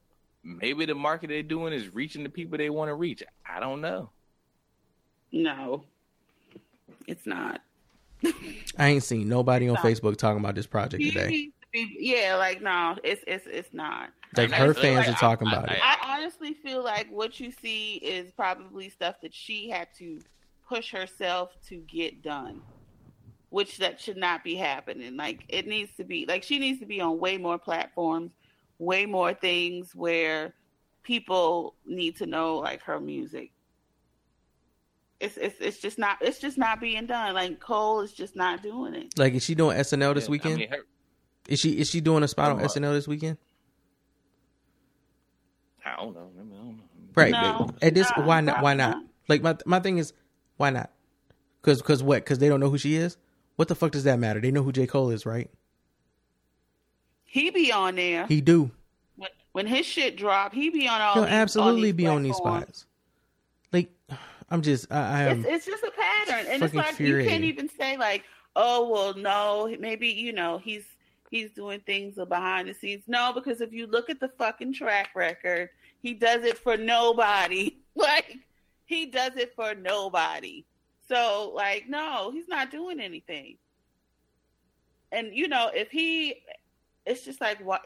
[0.43, 3.21] Maybe the market they're doing is reaching the people they want to reach.
[3.45, 4.09] I don't know.
[5.31, 5.83] No,
[7.05, 7.61] it's not.
[8.77, 9.85] I ain't seen nobody on Stop.
[9.85, 11.27] Facebook talking about this project today.
[11.27, 14.09] needs to be- yeah, like no, it's it's it's not.
[14.35, 15.79] Like her fans like, are talking I- about I- it.
[15.83, 20.19] I honestly feel like what you see is probably stuff that she had to
[20.67, 22.61] push herself to get done,
[23.49, 25.15] which that should not be happening.
[25.15, 28.31] Like it needs to be like she needs to be on way more platforms,
[28.79, 30.53] way more things where
[31.03, 33.51] people need to know like her music.
[35.19, 37.33] It's it's it's just not it's just not being done.
[37.33, 39.17] Like Cole is just not doing it.
[39.17, 40.53] Like, is she doing SNL this Yeah, weekend?
[40.55, 40.85] I mean, her,
[41.47, 43.37] is she is she doing a spot on SNL this weekend?
[45.85, 46.29] I don't know.
[46.37, 46.75] I, mean, I don't know.
[47.15, 47.31] Right.
[47.31, 48.61] No, but at this, no, why not?
[48.61, 48.97] Why not?
[48.97, 49.03] not.
[49.27, 50.13] Like my my thing is,
[50.57, 50.91] why not?
[51.61, 52.23] Because because what?
[52.23, 53.17] Because they don't know who she is.
[53.57, 54.39] What the fuck does that matter?
[54.39, 55.49] They know who J Cole is, right?
[57.25, 58.25] He be on there.
[58.27, 58.71] He do.
[59.17, 61.15] when, when his shit drop, he be on all.
[61.15, 62.85] He'll these, absolutely all be on these spots.
[63.73, 63.91] Like,
[64.49, 65.39] I'm just I, I am.
[65.39, 68.23] It's, it's just a pattern, and it's like you can't even say like,
[68.55, 70.85] oh well, no, maybe you know he's
[71.31, 73.03] he's doing things behind the scenes.
[73.07, 75.69] No, because if you look at the fucking track record,
[76.01, 77.77] he does it for nobody.
[77.97, 78.37] Like
[78.85, 80.63] he does it for nobody.
[81.07, 83.57] So like, no, he's not doing anything.
[85.11, 86.41] And you know, if he,
[87.05, 87.81] it's just like what,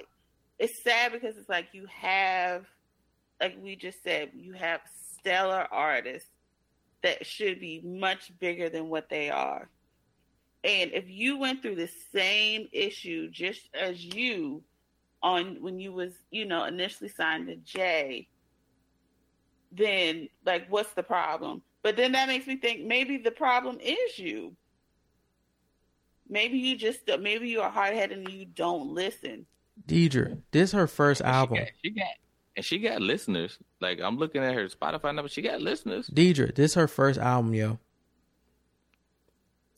[0.57, 2.65] it's sad because it's like you have,
[3.39, 4.81] like we just said, you have
[5.19, 6.29] stellar artists
[7.03, 9.69] that should be much bigger than what they are.
[10.63, 14.63] And if you went through the same issue just as you
[15.23, 18.27] on when you was, you know, initially signed to Jay,
[19.71, 21.63] then like what's the problem?
[21.83, 24.55] But then that makes me think maybe the problem is you.
[26.29, 29.45] Maybe you just maybe you're hard headed and you don't listen.
[29.87, 31.57] Deidre, this her first album.
[31.57, 32.07] She got, she got
[32.55, 33.57] and she got listeners.
[33.79, 36.09] Like I'm looking at her Spotify number, she got listeners.
[36.09, 37.79] Deidre, this her first album, yo.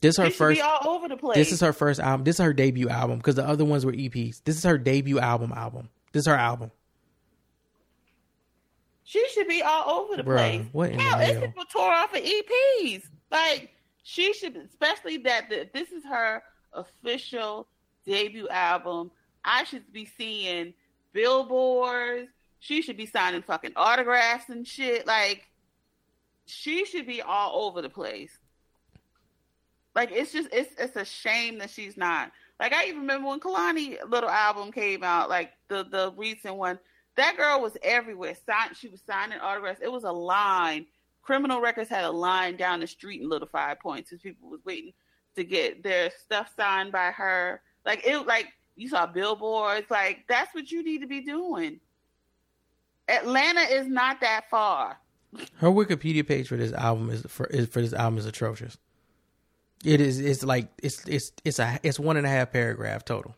[0.00, 0.58] This her first.
[0.58, 1.34] be all over the place.
[1.34, 2.24] This is her first album.
[2.24, 4.42] This is her debut album because the other ones were EPs.
[4.44, 5.50] This is her debut album.
[5.52, 5.88] Album.
[6.12, 6.70] This is her album.
[9.04, 10.66] She should be all over the Bruh, place.
[10.72, 11.30] what in the Hell, hell?
[11.30, 13.04] it's people tore off of EPs.
[13.30, 13.70] Like
[14.02, 17.66] she should, especially that the, this is her official
[18.06, 19.10] debut album.
[19.44, 20.72] I should be seeing
[21.12, 22.28] billboards.
[22.60, 25.06] She should be signing fucking autographs and shit.
[25.06, 25.46] Like
[26.46, 28.36] she should be all over the place.
[29.94, 32.32] Like it's just it's it's a shame that she's not.
[32.58, 36.78] Like I even remember when Kehlani little album came out, like the the recent one.
[37.16, 38.34] That girl was everywhere.
[38.46, 39.80] Sign, she was signing autographs.
[39.82, 40.86] It was a line.
[41.22, 44.64] Criminal Records had a line down the street in Little Five Points as people was
[44.64, 44.92] waiting
[45.36, 47.62] to get their stuff signed by her.
[47.86, 49.90] Like it, like you saw billboards.
[49.90, 51.80] Like that's what you need to be doing.
[53.08, 54.98] Atlanta is not that far.
[55.56, 58.78] Her Wikipedia page for this album is for is for this album is atrocious.
[59.84, 60.20] It is.
[60.20, 63.34] It's like it's it's it's a it's one and a half paragraph total.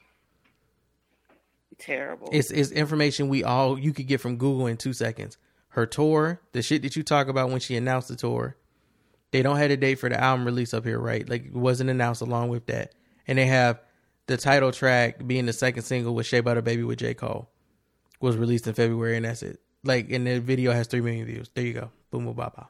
[1.78, 2.28] Terrible.
[2.32, 5.36] It's it's information we all you could get from Google in two seconds.
[5.68, 8.56] Her tour, the shit that you talk about when she announced the tour.
[9.30, 11.28] They don't have a date for the album release up here, right?
[11.28, 12.94] Like it wasn't announced along with that.
[13.26, 13.80] And they have
[14.26, 17.12] the title track being the second single with Shea Butter Baby with J.
[17.12, 17.50] Cole.
[18.20, 19.60] Was released in February and that's it.
[19.84, 21.50] Like and the video has three million views.
[21.52, 21.90] There you go.
[22.10, 22.68] Boom boom ba ba.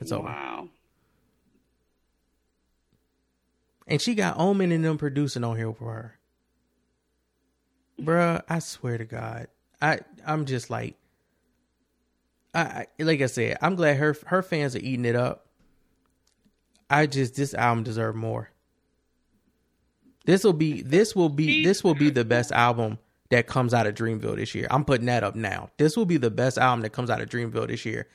[0.00, 0.24] It's over.
[0.28, 0.68] wow.
[3.86, 6.18] And she got Omen and them producing on here for her.
[8.00, 9.48] Bruh, I swear to God.
[9.80, 10.96] I I'm just like
[12.54, 15.46] I, like I said, I'm glad her her fans are eating it up.
[16.88, 18.50] I just this album deserved more.
[20.24, 22.98] This will be this will be this will be the best album
[23.30, 24.66] that comes out of Dreamville this year.
[24.70, 25.70] I'm putting that up now.
[25.76, 28.08] This will be the best album that comes out of Dreamville this year.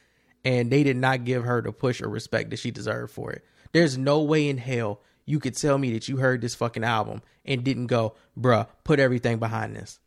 [0.43, 3.45] And they did not give her the push or respect that she deserved for it.
[3.73, 7.21] There's no way in hell you could tell me that you heard this fucking album
[7.45, 9.99] and didn't go, bruh, put everything behind this.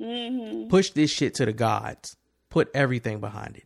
[0.00, 0.68] Mm-hmm.
[0.68, 2.16] Push this shit to the gods.
[2.50, 3.64] Put everything behind it.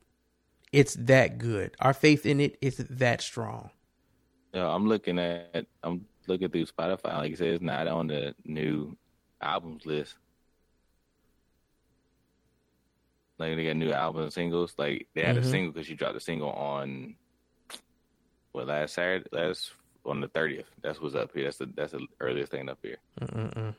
[0.73, 1.75] It's that good.
[1.81, 3.71] Our faith in it is that strong.
[4.53, 7.15] Yeah, I'm looking at I'm looking through Spotify.
[7.17, 8.97] Like I said, it's not on the new
[9.41, 10.17] albums list.
[13.39, 14.75] Like they got new album and singles.
[14.77, 15.41] Like they had Mhm.
[15.41, 17.17] a single because she dropped a single on
[18.53, 19.73] what last Saturday, last
[20.07, 20.67] on the thirtieth.
[20.83, 21.45] That's what's up here.
[21.45, 22.97] That's the that's the earliest thing up here.
[23.21, 23.75] Mm-mm-mm.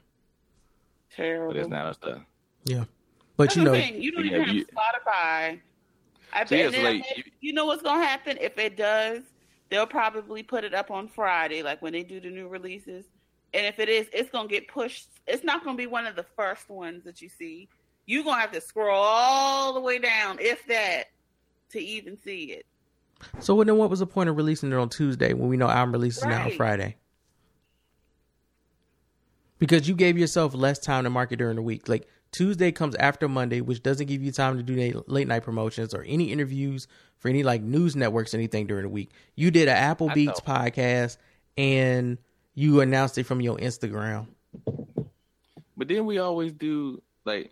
[1.15, 1.53] Terrible.
[1.53, 2.21] But it's not on stuff.
[2.65, 2.84] Yeah.
[3.38, 4.01] But That's you know, thing.
[4.01, 5.60] you don't yeah, have you- Spotify.
[6.34, 9.23] I So, yeah, bet so, like, you- you know what's gonna happen if it does.
[9.69, 13.05] They'll probably put it up on Friday, like when they do the new releases.
[13.53, 15.10] And if it is, it's gonna get pushed.
[15.27, 17.67] It's not gonna be one of the first ones that you see.
[18.05, 21.05] You're gonna have to scroll all the way down, if that,
[21.71, 22.65] to even see it.
[23.39, 25.93] So then what was the point of releasing it on Tuesday when we know album
[25.93, 26.97] releases now on Friday?
[29.60, 31.88] Because you gave yourself less time to market during the week.
[31.88, 35.43] Like Tuesday comes after Monday, which doesn't give you time to do any late night
[35.43, 39.12] promotions or any interviews for any like news networks, anything during the week.
[39.36, 41.17] You did an Apple I Beats podcast
[41.57, 42.17] and
[42.55, 44.27] you announced it from your Instagram.
[45.77, 47.51] But then we always do like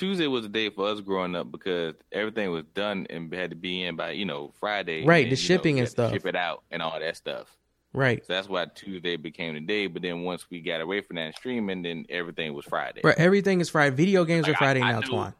[0.00, 3.56] Tuesday was the day for us growing up because everything was done and had to
[3.56, 5.04] be in by you know Friday.
[5.04, 6.12] Right, and the then, you know, shipping we and stuff.
[6.12, 7.54] ship it out and all that stuff.
[7.92, 8.24] Right.
[8.24, 9.88] So that's why Tuesday became the day.
[9.88, 13.02] But then once we got away from that streaming, then everything was Friday.
[13.02, 13.94] Bro, everything is Friday.
[13.94, 15.34] Video games Like, are Friday I- I now, know- Twan.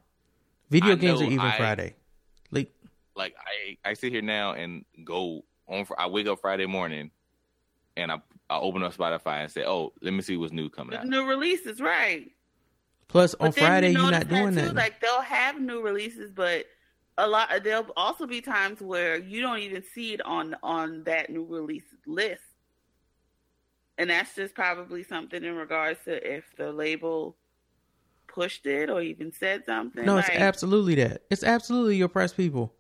[0.68, 1.94] Video I games are even I- Friday.
[2.50, 2.70] Like
[3.16, 5.86] Like I, I sit here now and go on.
[5.96, 7.10] I wake up Friday morning,
[7.96, 8.20] and I
[8.50, 11.06] I open up Spotify and say, "Oh, let me see what's new coming The out."
[11.06, 12.30] new releases, right?
[13.10, 16.30] Plus But on Friday you you're not doing that too, Like they'll have new releases,
[16.30, 16.66] but
[17.18, 21.30] a lot there'll also be times where you don't even see it on on that
[21.30, 22.42] new release list.
[23.98, 27.36] And that's just probably something in regards to if the label
[28.26, 30.04] pushed it or even said something.
[30.04, 31.22] no, it's absolutely that.
[31.30, 32.72] It's absolutely your press people.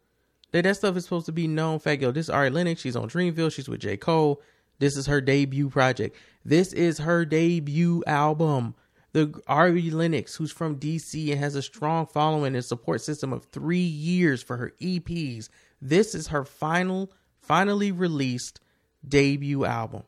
[0.52, 1.78] That that stuff is supposed to be known.
[1.78, 2.80] Fact, yo, this is Ari Lennox.
[2.80, 3.52] She's on Dreamville.
[3.52, 3.96] She's with J.
[3.96, 4.40] Cole.
[4.78, 6.16] This is her debut project.
[6.44, 8.74] This is her debut album.
[9.12, 13.44] The Ari Lennox, who's from DC and has a strong following and support system of
[13.46, 15.48] three years for her EPs.
[15.82, 18.60] This is her final, finally released
[19.06, 20.04] debut album.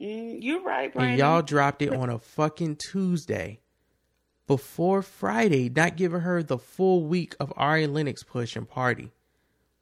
[0.00, 1.10] Mm, you're right, Brandon.
[1.10, 3.60] And y'all dropped it on a fucking Tuesday
[4.46, 9.12] before Friday, not giving her the full week of Ari Lennox push and party.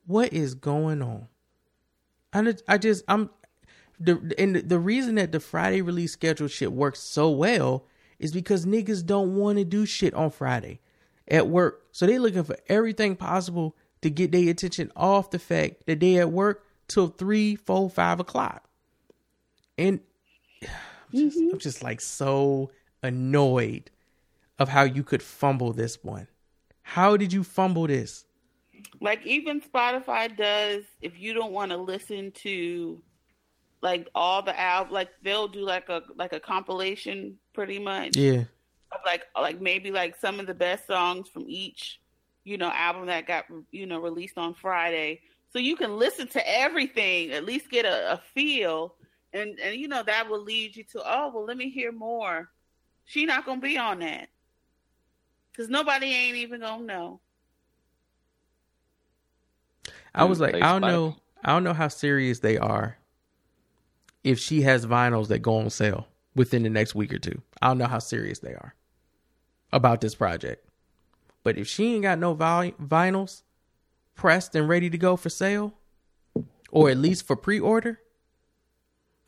[0.07, 1.29] What is going on?
[2.33, 3.31] I, I just I'm
[3.99, 7.87] the and the reason that the Friday release schedule shit works so well
[8.20, 10.78] is because niggas don't want to do shit on Friday
[11.26, 11.87] at work.
[11.90, 16.18] So they looking for everything possible to get their attention off the fact that they
[16.18, 18.68] at work till three, four, five o'clock.
[19.78, 20.00] And
[20.62, 20.68] I'm
[21.12, 21.54] just, mm-hmm.
[21.54, 22.70] I'm just like so
[23.02, 23.90] annoyed
[24.59, 26.28] of how you could fumble this one.
[26.83, 28.24] How did you fumble this?
[29.00, 33.02] Like even Spotify does if you don't want to listen to
[33.83, 38.16] like all the albums like they'll do like a like a compilation pretty much.
[38.16, 38.45] Yeah.
[39.05, 42.01] like like maybe like some of the best songs from each,
[42.45, 45.21] you know, album that got you know released on Friday.
[45.53, 48.95] So you can listen to everything, at least get a, a feel.
[49.33, 52.51] And and you know that will lead you to oh well let me hear more.
[53.07, 54.29] She not gonna be on that.
[55.51, 57.21] Because nobody ain't even gonna know.
[60.14, 61.16] I was mm, like i don't know.
[61.45, 62.99] i don't know how serious they are
[64.24, 67.68] if she has vinyls that go on sale within the next week or two i
[67.68, 68.74] don't know how serious they are
[69.72, 70.66] about this project
[71.42, 73.42] but if she ain't got no vinyls
[74.14, 75.74] pressed and ready to go for sale
[76.70, 78.00] or at least for pre-order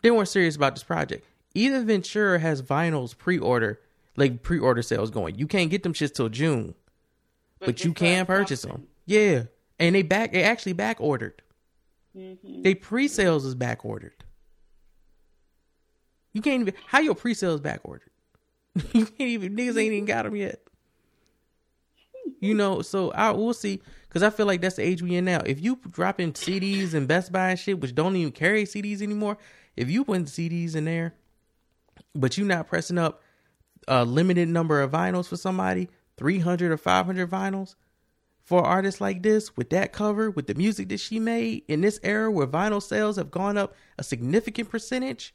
[0.03, 1.25] they weren't serious about this project.
[1.55, 3.81] Either Ventura has vinyls pre-order,
[4.17, 5.39] like pre-order sales going.
[5.39, 6.75] You can't get them shits till June,
[7.59, 8.87] but, but you can purchase them.
[9.07, 9.45] Yeah,
[9.79, 10.33] and they back.
[10.33, 11.43] They actually back ordered.
[12.17, 12.63] Mm-hmm.
[12.63, 14.25] They pre-sales is back ordered.
[16.33, 18.11] You can't even how your pre-sales back ordered.
[18.93, 20.61] you can't even niggas ain't even got them yet.
[22.41, 25.25] You know, so I we'll see because I feel like that's the age we in
[25.25, 25.43] now.
[25.45, 29.39] If you dropping CDs and Best Buy and shit, which don't even carry CDs anymore,
[29.77, 31.15] if you put CDs in there,
[32.15, 33.23] but you not pressing up
[33.89, 37.75] a limited number of vinyls for somebody, 300 or 500 vinyls
[38.43, 42.01] for artists like this with that cover, with the music that she made in this
[42.03, 45.33] era where vinyl sales have gone up a significant percentage,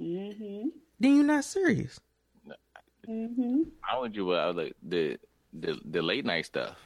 [0.00, 0.68] mm-hmm.
[1.00, 2.00] then you're not serious.
[3.08, 3.62] Mm-hmm.
[3.88, 5.18] I want you uh, like the
[5.52, 6.76] the the late night stuff.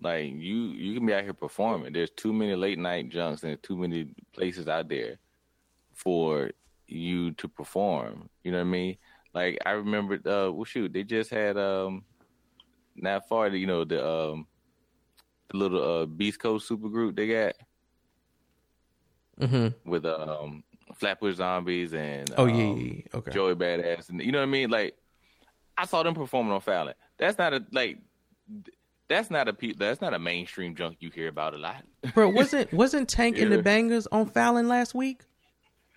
[0.00, 1.92] Like you, you can be out here performing.
[1.92, 5.18] There's too many late night junks and too many places out there
[5.94, 6.50] for
[6.88, 8.28] you to perform.
[8.42, 8.96] You know what I mean?
[9.32, 12.04] Like I remember, uh, well, shoot, they just had um,
[12.96, 14.46] not far, you know, the um,
[15.50, 17.54] the little uh, Beast Coast super group they got
[19.40, 19.88] mm-hmm.
[19.88, 20.64] with um,
[21.02, 24.50] Flatbush Zombies and oh um, yeah, yeah, okay, Joey Badass, and you know what I
[24.50, 24.70] mean?
[24.70, 24.96] Like
[25.76, 26.94] I saw them performing on Fallon.
[27.18, 27.98] That's not a like.
[29.08, 31.82] That's not a that's not a mainstream junk you hear about a lot.
[32.14, 33.42] Bro, wasn't wasn't Tank yeah.
[33.42, 35.22] and the Bangas on Fallon last week?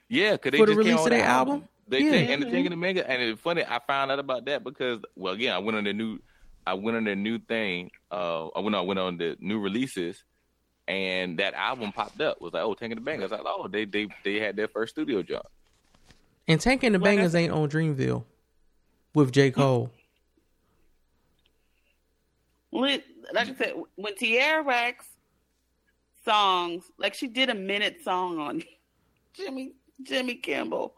[0.10, 1.54] Yeah, because they for the release of their album.
[1.54, 1.70] album.
[1.88, 2.34] They yeah.
[2.34, 3.64] and the Taking the Mega, and it's funny.
[3.64, 6.18] I found out about that because, well, again, I went on the new,
[6.66, 7.92] I went on the new thing.
[8.10, 10.24] Uh, I went on, went on the new releases,
[10.88, 12.42] and that album popped up.
[12.42, 13.20] Was like, oh, Tank and the Bangas.
[13.20, 15.46] I was like, oh, they they they had their first studio job.
[16.48, 18.24] And Tank and the well, Bangas ain't on Dreamville
[19.14, 19.56] with J mm.
[19.56, 19.92] Cole.
[22.70, 23.02] When,
[23.34, 25.08] like I said, when Tierra Whack's
[26.24, 28.64] songs, like she did a minute song on
[29.34, 30.94] Jimmy Jimmy Kimmel.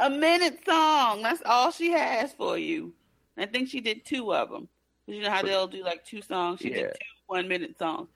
[0.00, 1.22] A minute song.
[1.22, 2.92] That's all she has for you.
[3.38, 4.68] I think she did two of them.
[5.06, 6.60] You know how they'll do like two songs.
[6.60, 6.76] She yeah.
[6.76, 8.08] did two one minute songs.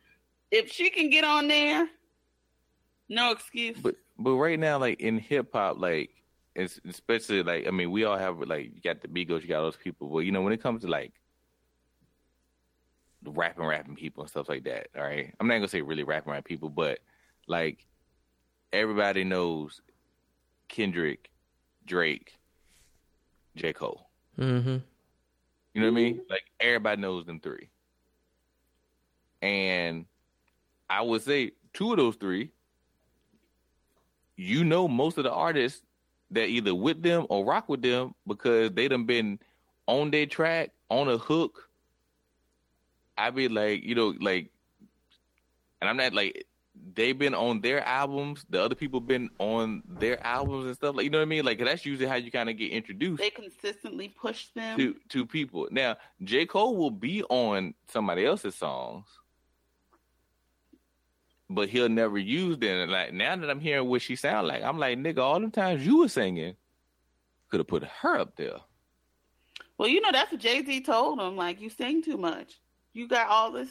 [0.51, 1.89] If she can get on there,
[3.09, 3.79] no excuse.
[3.79, 6.11] But but right now, like in hip hop, like
[6.55, 9.63] it's especially like I mean, we all have like you got the Beagles, you got
[9.63, 10.09] those people.
[10.09, 11.13] But you know, when it comes to like
[13.25, 15.35] rapping, rapping people and stuff like that, all right.
[15.41, 17.01] I'm not gonna say really rapping, rapping people, but
[17.47, 17.85] like
[18.73, 19.81] everybody knows
[20.69, 21.31] Kendrick,
[21.87, 22.35] Drake,
[23.57, 23.73] J.
[23.73, 24.09] Cole.
[24.39, 24.79] Mm-hmm.
[25.75, 26.21] You know what I mean?
[26.31, 27.69] Like everybody knows them three.
[29.43, 30.07] And
[30.89, 32.51] I would say two of those three,
[34.37, 35.83] you know most of the artists
[36.31, 39.39] that either with them or rock with them because they done been
[39.87, 41.69] on their track, on a hook.
[43.19, 44.51] I be like, you know, like
[45.81, 46.47] and I'm not like
[46.95, 50.97] they've been on their albums, the other people been on their albums and stuff.
[50.97, 51.45] Like you know what I mean?
[51.45, 53.23] Like that's usually how you kind of get introduced.
[53.23, 55.69] They consistently push them to to people.
[55.71, 59.07] Now J Cole will be on somebody else's songs,
[61.49, 62.91] but he'll never use them.
[62.91, 65.87] Like now that I'm hearing what she sound like, I'm like, nigga, all the times
[65.87, 66.57] you were singing,
[67.51, 68.59] could have put her up there.
[69.79, 71.37] Well, you know that's what Jay Z told him.
[71.37, 72.55] Like, you sing too much.
[72.93, 73.69] You got all this.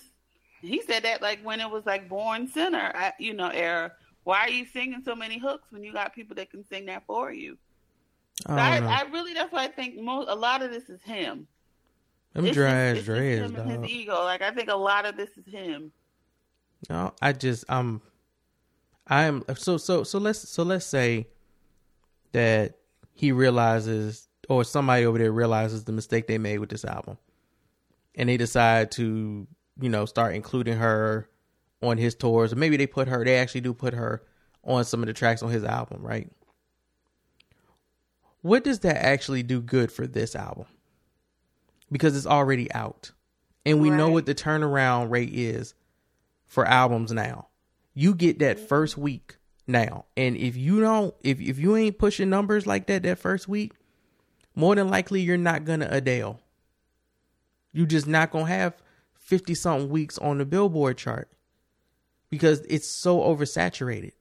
[0.61, 3.91] He said that like when it was like Born Sinner, I, you know, era.
[4.23, 7.03] Why are you singing so many hooks when you got people that can sing that
[7.05, 7.57] for you?
[8.47, 11.47] So I, I, really, that's why I think most a lot of this is him.
[12.33, 13.67] Them dry ass dreads, dog.
[13.67, 14.23] His ego.
[14.23, 15.91] Like I think a lot of this is him.
[16.89, 18.01] No, I just I'm
[19.07, 21.27] I'm so so so let's so let's say
[22.31, 22.77] that
[23.13, 27.17] he realizes or somebody over there realizes the mistake they made with this album.
[28.15, 29.47] And they decide to,
[29.79, 31.29] you know, start including her
[31.81, 32.53] on his tours.
[32.53, 34.23] Or maybe they put her they actually do put her
[34.63, 36.29] on some of the tracks on his album, right?
[38.41, 40.67] What does that actually do good for this album?
[41.91, 43.11] Because it's already out.
[43.65, 43.97] And we right.
[43.97, 45.73] know what the turnaround rate is
[46.45, 47.47] for albums now.
[47.93, 49.37] You get that first week
[49.67, 50.05] now.
[50.15, 53.73] And if you don't if if you ain't pushing numbers like that that first week,
[54.55, 56.39] more than likely you're not gonna Adele.
[57.73, 58.81] You just not gonna have
[59.15, 61.29] 50 something weeks on the Billboard chart
[62.29, 64.11] because it's so oversaturated.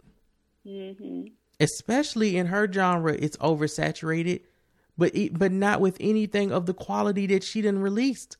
[0.66, 1.27] Mm-hmm.
[1.61, 4.41] Especially in her genre, it's oversaturated,
[4.99, 8.37] but it, but not with anything of the quality that she done released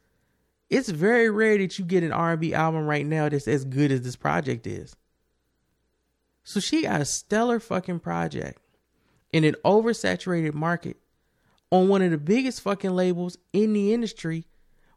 [0.74, 4.02] it's very rare that you get an R&B album right now that's as good as
[4.02, 4.96] this project is.
[6.42, 8.60] So she got a stellar fucking project
[9.32, 10.96] in an oversaturated market
[11.70, 14.46] on one of the biggest fucking labels in the industry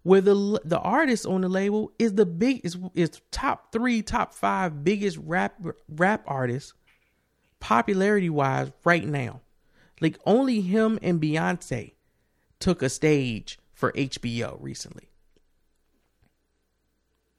[0.02, 4.34] where the the artist on the label is the big is, is top 3 top
[4.34, 6.74] 5 biggest rap rap artists
[7.60, 9.42] popularity wise right now.
[10.02, 11.94] Like only him and Beyonce
[12.60, 15.10] took a stage for HBO recently.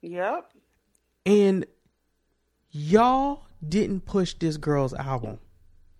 [0.02, 0.52] Yep.
[1.26, 1.66] And
[2.70, 5.38] y'all didn't push this girl's album.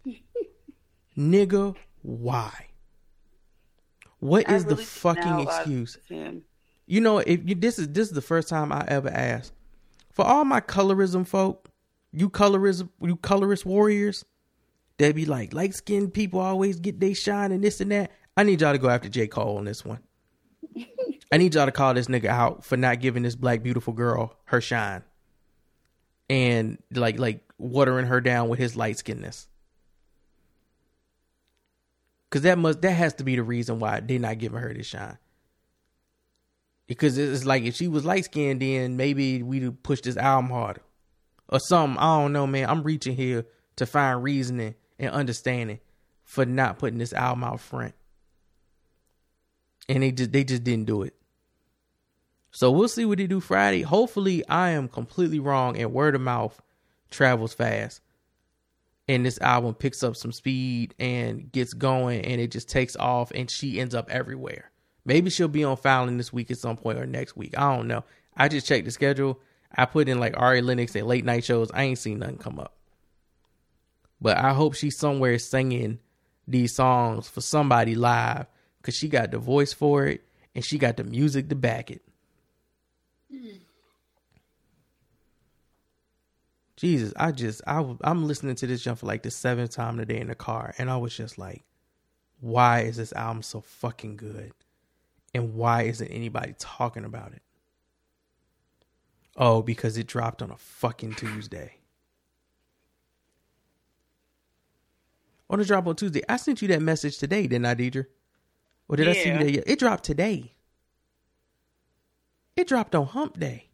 [1.19, 2.67] Nigga, why?
[4.21, 5.99] What is really the fucking excuse?
[6.87, 9.53] You know, if you, this is this is the first time I ever asked
[10.13, 11.69] for all my colorism folk,
[12.13, 14.25] you colorism, you colorist warriors,
[14.97, 18.11] they be like light skinned people always get they shine and this and that.
[18.37, 20.01] I need y'all to go after J Cole on this one.
[21.31, 24.37] I need y'all to call this nigga out for not giving this black beautiful girl
[24.45, 25.03] her shine.
[26.31, 29.47] And like like watering her down with his light skinness.
[32.31, 34.87] Cause that must that has to be the reason why they're not giving her this
[34.87, 35.19] shine.
[36.87, 40.83] Because it's like if she was light skinned, then maybe we'd push this album harder.
[41.51, 41.99] Or something.
[41.99, 42.69] I don't know, man.
[42.69, 45.81] I'm reaching here to find reasoning and understanding
[46.25, 47.95] for not putting this album out front.
[49.89, 51.15] And they just they just didn't do it.
[52.51, 53.83] So we'll see what they do Friday.
[53.83, 56.61] Hopefully, I am completely wrong and word of mouth
[57.11, 58.01] travels fast.
[59.07, 63.31] And this album picks up some speed and gets going and it just takes off
[63.31, 64.71] and she ends up everywhere.
[65.05, 67.57] Maybe she'll be on Fallon this week at some point or next week.
[67.57, 68.05] I don't know.
[68.37, 69.41] I just checked the schedule.
[69.75, 71.71] I put in like Ari Lennox and late night shows.
[71.73, 72.75] I ain't seen nothing come up.
[74.21, 76.01] But I hope she's somewhere singing
[76.47, 78.47] these songs for somebody live
[78.81, 80.23] because she got the voice for it
[80.55, 82.03] and she got the music to back it.
[86.77, 90.21] Jesus, I just I I'm listening to this jump for like the seventh time today
[90.21, 91.65] in the car, and I was just like,
[92.41, 94.53] why is this album so fucking good,
[95.35, 97.43] and why isn't anybody talking about it?
[99.37, 101.75] Oh, because it dropped on a fucking Tuesday.
[105.51, 108.07] On the drop on Tuesday, I sent you that message today, didn't I, Deidre?
[108.89, 109.13] Or did yeah.
[109.13, 109.73] I send you that?
[109.73, 110.55] It dropped today.
[112.59, 113.69] It dropped on Hump Day.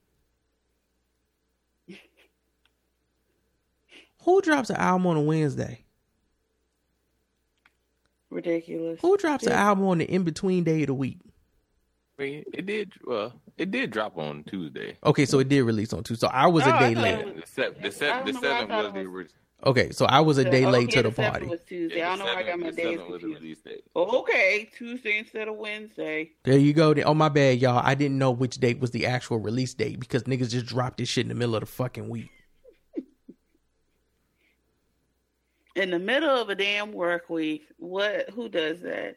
[4.25, 5.87] Who drops an album on a Wednesday?
[8.29, 9.01] Ridiculous.
[9.01, 9.53] Who drops yeah.
[9.53, 11.19] an album on the in between day of the week?
[12.19, 12.93] I mean, it did.
[13.07, 14.99] Well, it did drop on Tuesday.
[15.03, 16.27] Okay, so it did release on Tuesday.
[16.27, 17.37] So I was oh, a day late.
[17.37, 19.44] The, se- the, se- the seventh was the original.
[19.67, 21.47] Okay, so I was a day late to the, the party.
[21.47, 21.99] Was Tuesday.
[21.99, 23.67] Yeah, I don't know why I got my days confused.
[23.97, 26.33] okay, Tuesday instead of Wednesday.
[26.45, 26.95] There you go.
[27.05, 27.81] Oh my bad, y'all.
[27.83, 31.09] I didn't know which date was the actual release date because niggas just dropped this
[31.09, 32.29] shit in the middle of the fucking week.
[35.75, 37.63] in the middle of a damn work week.
[37.79, 38.29] What?
[38.31, 39.17] Who does that?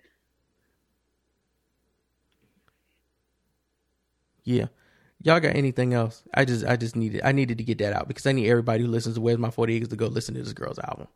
[4.46, 4.68] Yeah.
[5.24, 6.24] Y'all got anything else?
[6.34, 8.84] I just I just needed I needed to get that out because I need everybody
[8.84, 11.08] who listens to Where's My 40 Acres to go listen to this girl's album.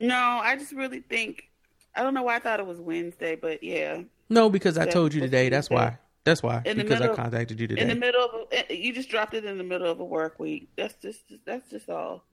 [0.00, 1.50] No, I just really think
[1.94, 4.02] I don't know why I thought it was Wednesday, but yeah.
[4.28, 5.48] No, because I told you today.
[5.48, 5.98] That's why.
[6.24, 6.60] That's why.
[6.64, 7.82] In because I contacted you today.
[7.82, 10.40] in the middle of eh, you just dropped it in the middle of a work
[10.40, 10.68] week.
[10.76, 12.24] That's just that's just all.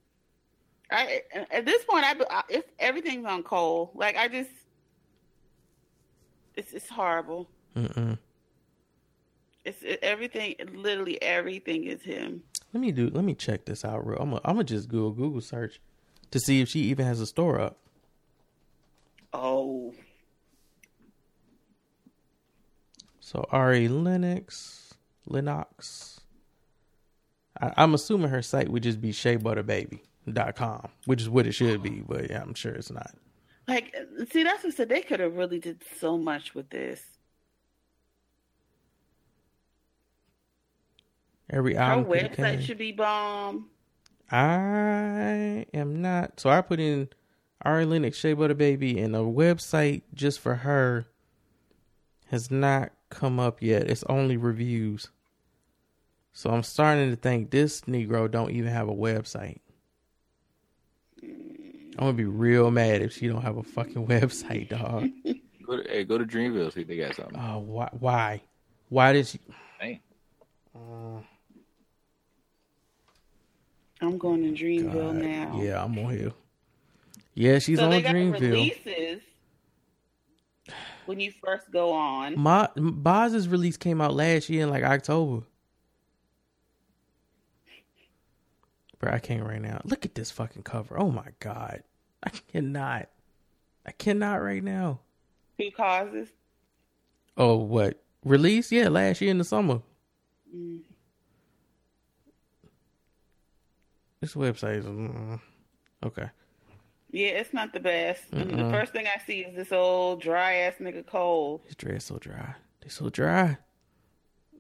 [0.90, 4.50] I eh, at this point, I if everything's on Cole, like I just
[6.56, 7.48] it's it's horrible.
[7.76, 8.18] Mm-mm.
[9.66, 10.56] It's it, everything.
[10.74, 12.44] Literally everything is him.
[12.74, 13.10] Let me do.
[13.10, 14.20] Let me check this out real.
[14.20, 15.80] I'm gonna I'm just Google Google search
[16.32, 17.78] to see if she even has a store up.
[19.32, 19.94] Oh,
[23.34, 24.94] So Ari Lennox,
[25.26, 26.20] Lennox.
[27.60, 32.04] I, I'm assuming her site would just be sheabutterbaby.com, which is what it should be,
[32.08, 33.16] but yeah, I'm sure it's not.
[33.68, 33.96] like
[34.30, 34.90] see, that's what I said.
[34.90, 37.02] They could have really did so much with this.
[41.54, 43.70] Every Her album could website contain- should be bomb.
[44.32, 46.40] I am not.
[46.40, 47.10] So I put in
[47.62, 51.06] Ari Lennox, Shea Butter Baby, and a website just for her
[52.28, 53.88] has not come up yet.
[53.90, 55.10] It's only reviews.
[56.32, 59.60] So I'm starting to think this Negro don't even have a website.
[61.22, 65.10] I'm gonna be real mad if she don't have a fucking website, dog.
[65.66, 67.38] Go to, hey, go to Dreamville see if they got something.
[67.40, 67.90] Oh, why?
[68.00, 68.42] Why?
[68.90, 69.40] Why did she?
[69.80, 70.02] Hey,
[70.76, 71.20] uh,
[74.04, 75.62] I'm going to Dreamville God, now.
[75.62, 76.32] Yeah, I'm on here.
[77.34, 78.40] Yeah, she's so on they got Dreamville.
[78.42, 79.22] releases
[81.06, 82.38] when you first go on.
[82.40, 85.46] My Boz's release came out last year in like October.
[89.00, 89.82] Bro, I can't right now.
[89.84, 90.98] Look at this fucking cover.
[91.00, 91.84] Oh my god.
[92.24, 93.10] I cannot.
[93.86, 95.00] I cannot right now.
[95.58, 96.30] Who Cozz's?
[97.36, 98.02] Oh, what?
[98.24, 98.72] Release?
[98.72, 99.82] Yeah, last year in the summer.
[100.56, 100.82] Mm.
[104.24, 105.38] This website is mm,
[106.02, 106.30] okay.
[107.12, 108.32] Yeah, it's not the best.
[108.32, 111.62] The first thing I see is this old dry ass nigga Cole.
[111.66, 112.56] His dress so dry.
[112.80, 113.58] They so dry.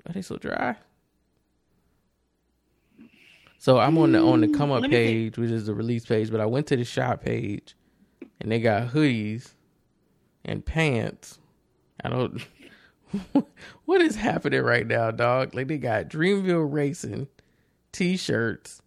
[0.05, 0.76] Are they so dry?
[3.57, 4.89] So I'm on the on the come up see.
[4.89, 7.74] page, which is the release page, but I went to the shop page,
[8.41, 9.51] and they got hoodies
[10.43, 11.39] and pants.
[12.03, 12.45] I don't.
[13.86, 15.55] what is happening right now, dog?
[15.55, 17.30] Like they got Dreamville Racing
[17.93, 18.82] t-shirts.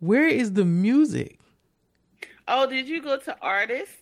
[0.00, 1.38] Where is the music?
[2.46, 3.92] Oh, did you go to artist?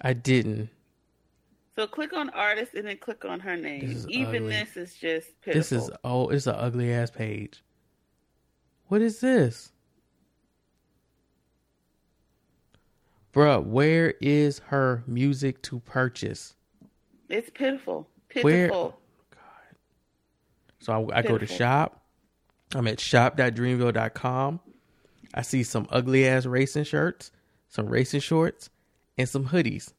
[0.00, 0.70] I didn't.
[1.76, 3.82] So click on artist and then click on her name.
[3.90, 4.48] is Even ugly.
[4.48, 5.60] this is just pitiful.
[5.60, 7.62] This is oh, it's an ugly ass page.
[8.86, 9.72] What is this?
[13.32, 16.54] Bruh, where is her music to purchase?
[17.28, 18.08] it's pitiful.
[18.42, 18.94] Where- oh,
[19.30, 19.40] God.
[20.78, 22.02] So I, I go to shop.
[22.74, 24.60] I'm at shop.dreamville.com.
[25.34, 27.32] I see some ugly ass racing shirts,
[27.68, 28.70] some racing shorts,
[29.18, 29.92] and some hoodies.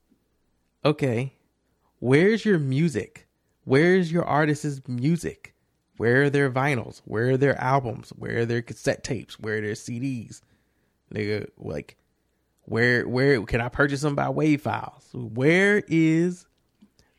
[0.83, 1.33] Okay.
[1.99, 3.27] Where's your music?
[3.65, 5.53] Where's your artist's music?
[5.97, 7.01] Where are their vinyls?
[7.05, 8.09] Where are their albums?
[8.09, 9.39] Where are their cassette tapes?
[9.39, 10.41] Where are their CDs?
[11.13, 11.97] Nigga, like,
[12.63, 15.07] where where can I purchase them by wave files?
[15.13, 16.45] Where is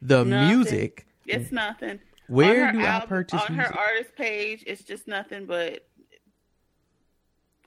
[0.02, 0.48] the Nothing.
[0.56, 1.06] music?
[1.26, 2.00] It's nothing.
[2.28, 3.72] Where do I album- purchase on music?
[3.74, 4.64] her artist page?
[4.66, 5.86] It's just nothing but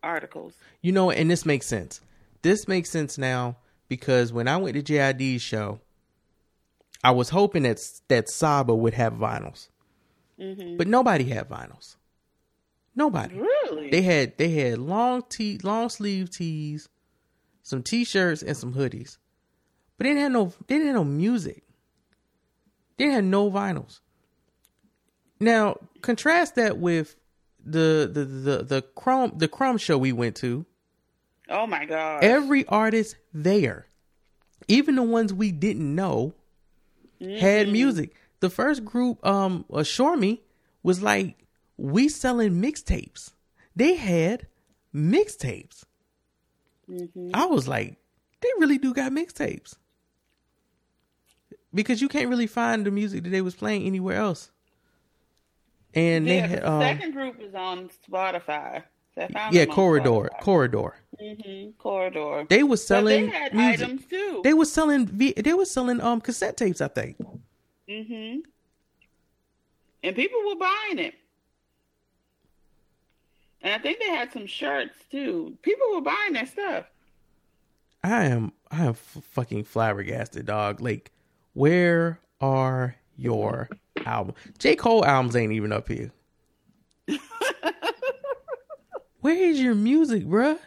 [0.04, 0.54] articles.
[0.82, 2.02] You know, and this makes sense.
[2.42, 5.80] This makes sense now because when I went to JID's show,
[7.04, 9.70] I was hoping that that Saba would have vinyls,
[10.40, 10.78] Mm-hmm.
[10.78, 11.96] but nobody had vinyls.
[12.96, 13.36] Nobody.
[13.38, 13.90] Really?
[13.90, 16.90] They had they had long tee, long sleeve tees,
[17.64, 19.18] some t-shirts, and some hoodies,
[19.98, 21.64] but they didn't have no they didn't have no music.
[22.98, 24.00] They had no vinyls.
[25.40, 27.16] Now contrast that with
[27.66, 30.66] the the the the Chrome the Crumb show we went to.
[31.50, 32.24] oh my god.
[32.24, 33.88] Every artist there,
[34.68, 36.34] even the ones we didn't know,
[37.20, 37.72] had mm-hmm.
[37.72, 38.16] music.
[38.40, 40.42] The first group, um, uh, Assure Me,
[40.82, 41.38] was like,
[41.78, 43.34] we selling mixtapes.
[43.76, 44.48] They had
[44.96, 45.84] mixtapes.
[46.90, 47.32] Mm-hmm.
[47.34, 47.98] I was like,
[48.42, 49.76] they really do got mixtapes.
[51.74, 54.52] Because you can't really find the music that they was playing anywhere else.
[55.96, 58.84] And yeah, they had, the um, second group is on Spotify.
[59.16, 60.40] So yeah, Corridor, Spotify.
[60.42, 60.96] Corridor.
[61.22, 62.46] Mhm, Corridor.
[62.48, 63.82] They But selling they had music.
[63.82, 64.42] items too.
[64.44, 67.18] They were selling they were selling um cassette tapes, I think.
[67.90, 68.40] Mm-hmm.
[70.04, 71.16] And people were buying it.
[73.62, 75.58] And I think they had some shirts too.
[75.64, 76.86] People were buying that stuff.
[78.04, 80.80] I am I am f- fucking flabbergasted, dog.
[80.80, 81.12] Like,
[81.54, 83.70] where are your
[84.06, 84.36] album.
[84.58, 84.76] J.
[84.76, 86.12] Cole albums ain't even up here.
[89.22, 90.58] Where is your music, bruh?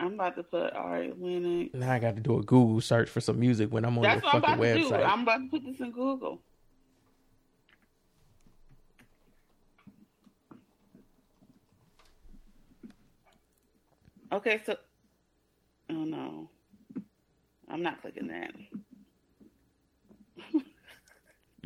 [0.00, 1.74] I'm about to put all right, Lennox.
[1.74, 4.22] Now I got to do a Google search for some music when I'm on That's
[4.22, 4.88] your fucking I'm website.
[4.88, 4.94] Do.
[4.94, 6.40] I'm about to put this in Google.
[14.30, 14.76] Okay, so
[15.90, 16.50] oh no,
[17.68, 18.52] I'm not clicking that.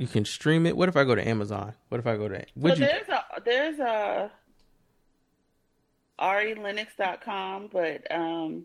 [0.03, 0.76] You can stream it.
[0.76, 1.74] What if I go to Amazon?
[1.88, 2.40] What if I go to?
[2.40, 2.86] So Would you?
[2.86, 4.32] there's a there's a
[6.18, 8.64] relinux.com, but um,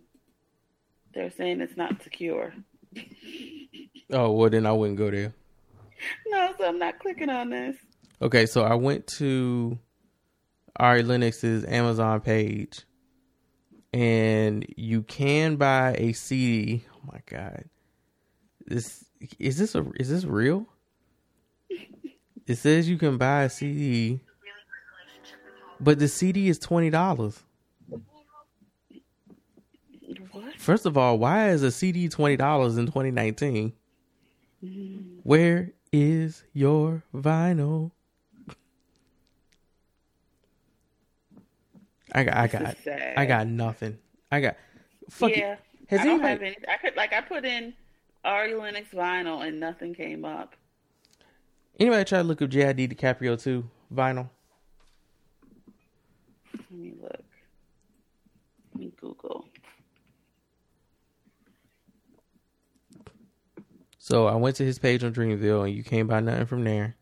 [1.14, 2.56] they're saying it's not secure.
[4.10, 5.34] Oh well, then I wouldn't go there.
[6.28, 7.76] No, so I'm not clicking on this.
[8.22, 9.78] Okay, so I went to
[10.78, 12.84] Ari Lennox's Amazon page,
[13.92, 16.86] and you can buy a CD.
[16.96, 17.66] Oh my god,
[18.66, 19.04] this
[19.38, 20.68] is this a is this real?
[22.48, 24.20] It says you can buy a CD,
[25.80, 27.44] but the CD is twenty dollars.
[30.32, 30.56] What?
[30.58, 33.74] First of all, why is a CD twenty dollars in 2019?
[35.24, 37.92] Where is your vinyl?
[42.14, 42.76] I got, I got.
[43.18, 43.98] I got nothing.
[44.32, 44.56] I got.
[45.10, 45.38] Fuck it.
[45.40, 45.56] yeah,
[45.88, 46.56] Has I don't anybody- have any.
[46.68, 47.74] I could like I put in
[48.24, 50.56] Ari Lennox vinyl and nothing came up.
[51.80, 54.30] Anybody try to look up JID DiCaprio too vinyl?
[56.54, 57.24] Let me look.
[58.74, 59.46] Let me Google.
[64.00, 66.96] So I went to his page on Dreamville, and you can't buy nothing from there.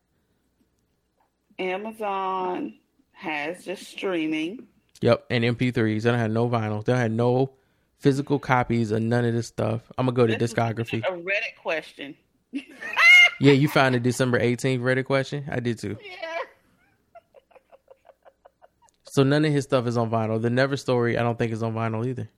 [1.58, 2.74] Amazon
[3.12, 4.66] has just streaming.
[5.00, 6.02] Yep, and MP3s.
[6.02, 6.84] They don't have no vinyl.
[6.84, 7.52] They don't have no
[7.98, 9.90] physical copies of none of this stuff.
[9.96, 10.98] I'm gonna go to This is discography.
[11.06, 12.14] A Reddit question.
[13.38, 15.44] Yeah, you found the December 18th Reddit question?
[15.50, 15.96] I did too.
[16.02, 16.36] Yeah.
[19.04, 20.40] So none of his stuff is on vinyl.
[20.40, 22.28] The Never Story, I don't think is on vinyl either.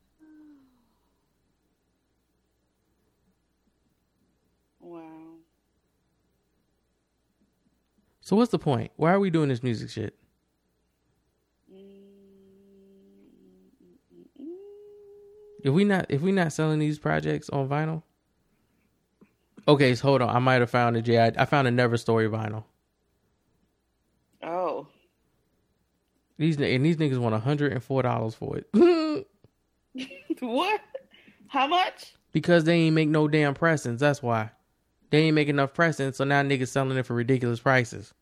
[4.81, 5.03] Wow.
[8.21, 8.93] So what's the point?
[8.97, 10.15] Why are we doing this music shit?
[15.65, 18.03] If we not if we not selling these projects on vinyl?
[19.69, 20.35] Okay, so hold on.
[20.35, 21.19] I might have found a J.
[21.19, 22.65] I, I found a Never Story vinyl.
[24.43, 24.87] Oh.
[26.39, 28.67] These and these niggas want hundred and four dollars for it
[30.41, 30.81] What?
[31.49, 32.15] How much?
[32.33, 34.01] because they ain't make no damn pressings.
[34.01, 34.51] That's why
[35.11, 36.17] they ain't make enough pressings.
[36.17, 38.15] So now niggas selling it for ridiculous prices.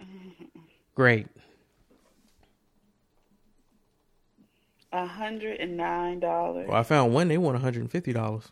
[0.94, 1.28] Great.
[4.92, 6.66] Hundred and nine dollars.
[6.68, 7.28] Well, I found one.
[7.28, 8.50] They want hundred and fifty dollars.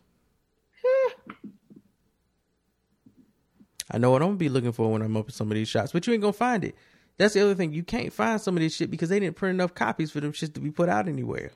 [3.91, 5.69] I know what I'm gonna be looking for when I'm up at some of these
[5.69, 6.75] shops, but you ain't gonna find it.
[7.17, 7.73] That's the other thing.
[7.73, 10.33] You can't find some of this shit because they didn't print enough copies for them
[10.33, 11.51] shit to be put out anywhere.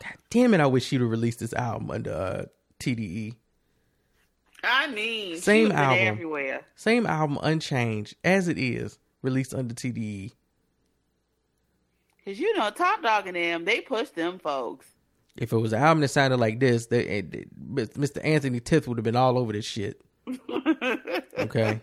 [0.00, 0.60] God damn it!
[0.60, 2.44] I wish you'd have released this album under uh,
[2.80, 3.36] TDE.
[4.62, 6.06] I mean, Same she would've been album.
[6.08, 6.60] everywhere.
[6.74, 9.74] Same album, unchanged as it is, released under.
[9.74, 10.32] TDE.
[12.24, 14.86] Cause you know, Top Dawg and them, they push them folks.
[15.36, 18.24] If it was an album that sounded like this, they, it, it- Mr.
[18.24, 20.00] Anthony Tiffith would have been all over this shit.
[21.36, 21.80] Okay.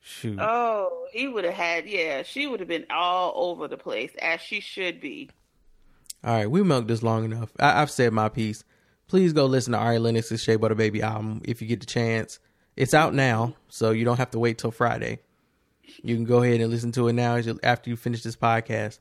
[0.00, 0.38] Shoot.
[0.40, 4.40] Oh, he would have had, yeah, she would have been all over the place as
[4.40, 5.30] she should be.
[6.24, 7.50] All right, we milked this long enough.
[7.58, 8.64] I, I've said my piece.
[9.08, 12.38] Please go listen to Ari Lennox's Shea Butter Baby album if you get the chance.
[12.76, 15.20] It's out now, so you don't have to wait till Friday.
[16.02, 18.36] You can go ahead and listen to it now as you, after you finish this
[18.36, 18.98] podcast.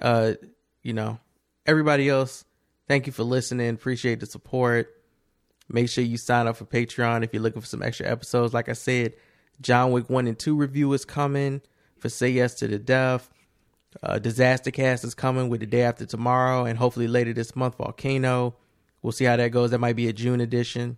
[0.00, 0.34] Uh,
[0.82, 1.18] you know,
[1.66, 2.44] everybody else,
[2.88, 3.70] thank you for listening.
[3.70, 4.92] Appreciate the support.
[5.68, 8.54] Make sure you sign up for Patreon if you're looking for some extra episodes.
[8.54, 9.14] Like I said,
[9.60, 11.60] John Wick 1 and 2 review is coming
[11.98, 13.30] for Say Yes to the Deaf.
[14.02, 17.76] Uh, Disaster Cast is coming with the day after tomorrow, and hopefully later this month,
[17.78, 18.54] Volcano.
[19.02, 19.70] We'll see how that goes.
[19.70, 20.96] That might be a June edition.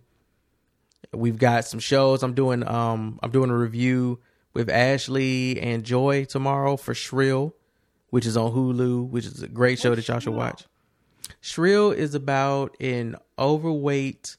[1.13, 2.23] We've got some shows.
[2.23, 4.19] I'm doing um I'm doing a review
[4.53, 7.55] with Ashley and Joy tomorrow for Shrill,
[8.09, 10.65] which is on Hulu, which is a great show that y'all should watch.
[11.41, 14.37] Shrill is about an overweight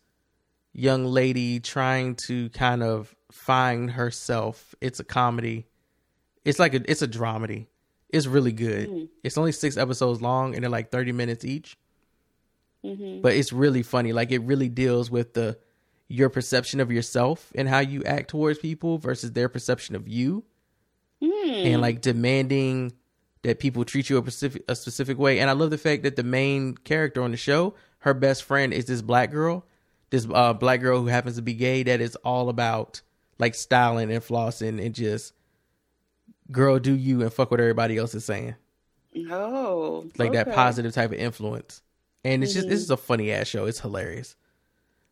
[0.73, 4.75] young lady trying to kind of find herself.
[4.81, 5.67] It's a comedy.
[6.45, 7.67] It's like a it's a dramedy.
[8.09, 8.89] It's really good.
[8.89, 9.05] Mm-hmm.
[9.23, 11.77] It's only six episodes long and they're like thirty minutes each.
[12.85, 13.21] Mm-hmm.
[13.21, 14.13] But it's really funny.
[14.13, 15.59] Like it really deals with the
[16.09, 20.43] your perception of yourself and how you act towards people versus their perception of you,
[21.23, 21.67] mm.
[21.67, 22.93] and like demanding
[23.43, 25.39] that people treat you a specific a specific way.
[25.41, 28.73] And I love the fact that the main character on the show, her best friend
[28.73, 29.65] is this black girl,
[30.11, 31.83] this uh, black girl who happens to be gay.
[31.83, 33.01] That is all about
[33.39, 35.33] like styling and flossing and just
[36.51, 38.57] girl do you and fuck what everybody else is saying
[39.31, 41.83] Oh, like that positive type of influence.
[42.25, 43.65] And it's just this is a funny ass show.
[43.65, 44.37] It's hilarious.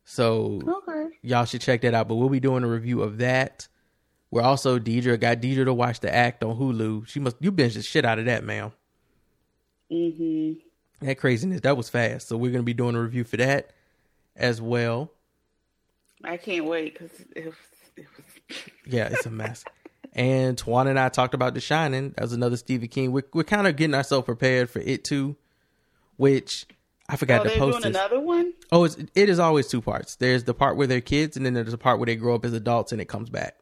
[0.05, 1.17] So Okay.
[1.21, 2.07] y'all should check that out.
[2.07, 3.67] But we'll be doing a review of that
[4.31, 7.07] We're also Deidre got Deidre to watch the act on Hulu.
[7.07, 8.71] She must you binged the shit out of that, ma'am.
[9.91, 11.05] Mm-hmm.
[11.05, 12.27] That craziness that was fast.
[12.27, 13.71] So we're gonna be doing a review for that
[14.35, 15.11] as well.
[16.23, 17.55] I can't wait because it was,
[17.95, 19.63] it was Yeah, it's a mess.
[20.13, 22.11] and Twan and I talked about The Shining.
[22.11, 23.11] That was another Stephen King.
[23.11, 25.37] We're we're kind of getting ourselves prepared for it too,
[26.17, 26.67] which
[27.07, 27.85] I forgot oh, to post.
[27.85, 28.53] another one.
[28.71, 30.17] Oh, it's, it is always two parts.
[30.17, 32.45] There's the part where they're kids, and then there's the part where they grow up
[32.45, 33.55] as adults, and it comes back.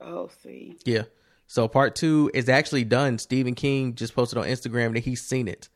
[0.00, 0.78] Oh, see.
[0.84, 1.02] Yeah.
[1.46, 3.18] So part two is actually done.
[3.18, 5.68] Stephen King just posted on Instagram that he's seen it,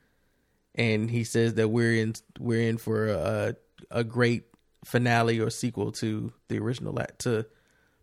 [0.75, 3.57] and he says that we're in we're in for a
[3.91, 4.45] a great
[4.85, 7.47] finale or sequel to the original to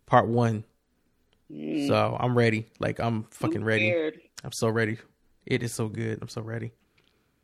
[0.06, 0.64] part one.
[1.52, 1.88] Mm.
[1.88, 2.66] So I'm ready.
[2.78, 4.12] Like I'm fucking I'm ready.
[4.42, 4.98] I'm so ready.
[5.44, 6.18] It is so good.
[6.22, 6.72] I'm so ready.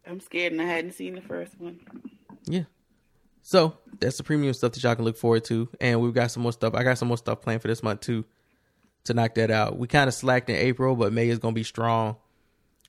[0.06, 1.80] I'm scared, and I hadn't seen the first one.
[2.44, 2.64] Yeah.
[3.42, 6.42] So that's the premium stuff that y'all can look forward to, and we've got some
[6.42, 6.74] more stuff.
[6.74, 8.24] I got some more stuff planned for this month too,
[9.04, 9.78] to knock that out.
[9.78, 12.16] We kind of slacked in April, but May is gonna be strong.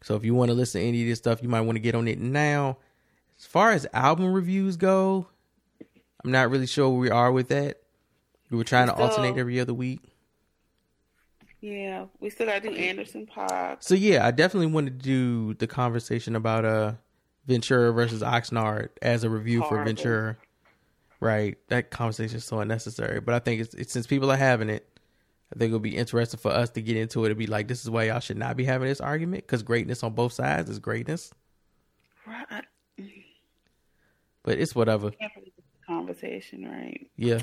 [0.04, 1.80] So if you want to listen to any of this stuff, you might want to
[1.82, 2.78] get on it now.
[3.40, 5.28] As far as album reviews go,
[6.24, 7.82] I'm not really sure where we are with that.
[8.50, 10.02] We were trying to Still- alternate every other week.
[11.62, 13.78] Yeah, we still gotta do Anderson .Paak.
[13.84, 16.94] So yeah, I definitely want to do the conversation about uh
[17.48, 20.38] Ventura versus Oxnard as a review for Ventura.
[21.20, 23.20] Right, that conversation is so unnecessary.
[23.20, 24.95] But I think it's, it's since people are having it,
[25.54, 27.82] I think it'll be interesting for us to get into it and be like, this
[27.82, 30.80] is why y'all should not be having this argument because greatness on both sides is
[30.80, 31.32] greatness.
[32.26, 32.66] Right.
[34.44, 35.12] But it's whatever.
[35.12, 37.08] Can't believe it's a conversation, right?
[37.18, 37.42] Yeah.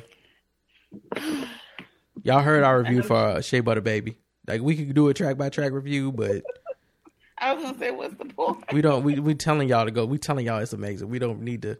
[2.22, 4.16] Y'all heard our review for uh, Shea Butter Baby.
[4.46, 6.42] Like we could do a track by track review, but
[7.38, 8.64] I was gonna say, what's the point?
[8.72, 9.02] we don't.
[9.02, 10.04] We we telling y'all to go.
[10.04, 11.08] We telling y'all it's amazing.
[11.08, 11.78] We don't need to.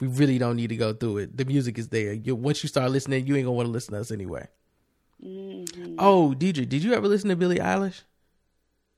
[0.00, 1.36] We really don't need to go through it.
[1.36, 2.12] The music is there.
[2.12, 4.48] You, once you start listening, you ain't gonna want to listen to us anyway.
[5.24, 5.96] Mhm.
[5.98, 8.02] Oh, Deidre, did you ever listen to Billie Eilish?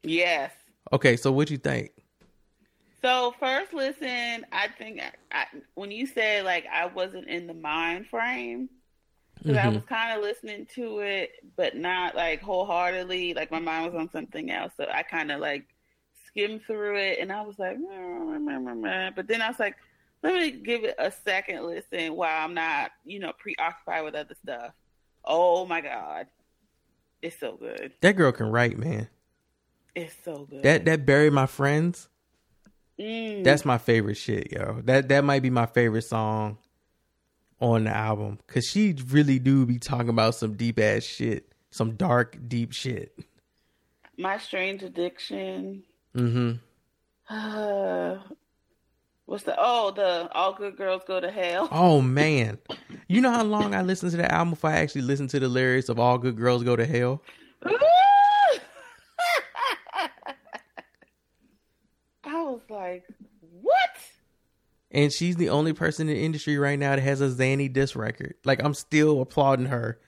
[0.02, 0.52] Yes.
[0.92, 1.90] Okay, so what you think?
[3.02, 4.44] So first, listen.
[4.52, 8.68] I think I, I, when you said like I wasn't in the mind frame,
[9.38, 9.74] because I Mhm.
[9.74, 13.34] was kind of listening to it, but not like wholeheartedly.
[13.34, 15.66] Like my mind was on something else, so I kind of like
[16.26, 19.60] skimmed through it, and I was like, "Meh, meh, meh, meh." but then I was
[19.60, 19.76] like,
[20.22, 24.34] let me give it a second listen while I'm not, you know, preoccupied with other
[24.42, 24.72] stuff.
[25.26, 26.26] Oh my god,
[27.22, 27.92] it's so good.
[28.00, 29.08] That girl can write, man.
[29.94, 30.62] It's so good.
[30.62, 32.08] That that bury my friends.
[32.98, 33.44] Mm.
[33.44, 34.80] That's my favorite shit, yo.
[34.84, 36.58] That that might be my favorite song
[37.60, 41.96] on the album because she really do be talking about some deep ass shit, some
[41.96, 43.18] dark, deep shit.
[44.18, 45.82] my strange addiction.
[46.14, 46.52] Mm-hmm.
[47.28, 48.18] Uh,
[49.26, 51.68] what's the oh the all good girls go to hell.
[51.72, 52.58] Oh man,
[53.08, 55.48] you know how long I listened to the album before I actually listened to the
[55.48, 57.22] lyrics of "All Good Girls Go to Hell."
[62.24, 63.04] I was like,
[63.60, 63.90] what?
[64.90, 67.94] And she's the only person in the industry right now that has a Xanny diss
[67.94, 68.34] record.
[68.44, 70.00] Like I'm still applauding her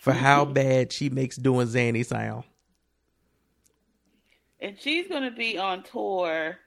[0.00, 2.44] for how bad she makes doing Xanny sound.
[4.60, 6.58] And she's gonna be on tour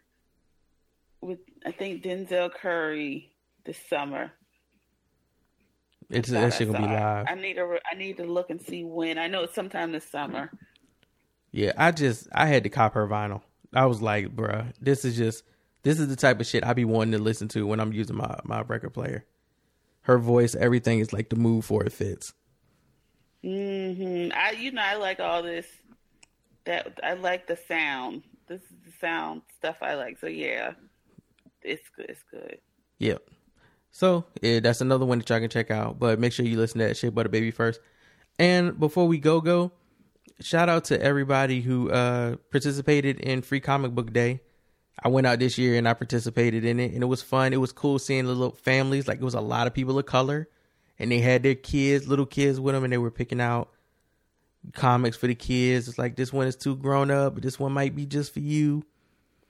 [1.22, 3.32] with I think Denzel Curry
[3.66, 4.32] this summer.
[6.10, 7.26] It's that shit gonna be live.
[7.30, 9.18] I need to I need to look and see when.
[9.18, 10.52] I know it's sometime this summer.
[11.52, 13.42] Yeah, I just I had to cop her vinyl.
[13.74, 15.44] I was like, bruh, this is just
[15.84, 18.18] this is the type of shit I be wanting to listen to when I'm using
[18.18, 19.26] my my record player.
[20.02, 22.34] Her voice, everything is like the move for it fits.
[23.44, 25.66] Mm hmm I you know I like all this.
[26.66, 28.24] That I like the sound.
[28.48, 30.20] This is the sound stuff I like.
[30.20, 30.74] So yeah,
[31.64, 32.08] it's good.
[32.10, 32.58] It's good.
[33.00, 33.30] Yep.
[33.92, 36.00] So yeah, that's another one that y'all can check out.
[36.00, 37.80] But make sure you listen to that shit Butter Baby first.
[38.40, 39.72] And before we go go,
[40.40, 44.42] shout out to everybody who uh participated in Free Comic Book Day.
[45.04, 47.54] I went out this year and I participated in it and it was fun.
[47.54, 49.08] It was cool seeing the little families.
[49.08, 50.48] Like it was a lot of people of color
[51.00, 53.70] and they had their kids, little kids with them and they were picking out
[54.74, 55.88] comics for the kids.
[55.88, 58.40] It's like this one is too grown up, but this one might be just for
[58.40, 58.84] you.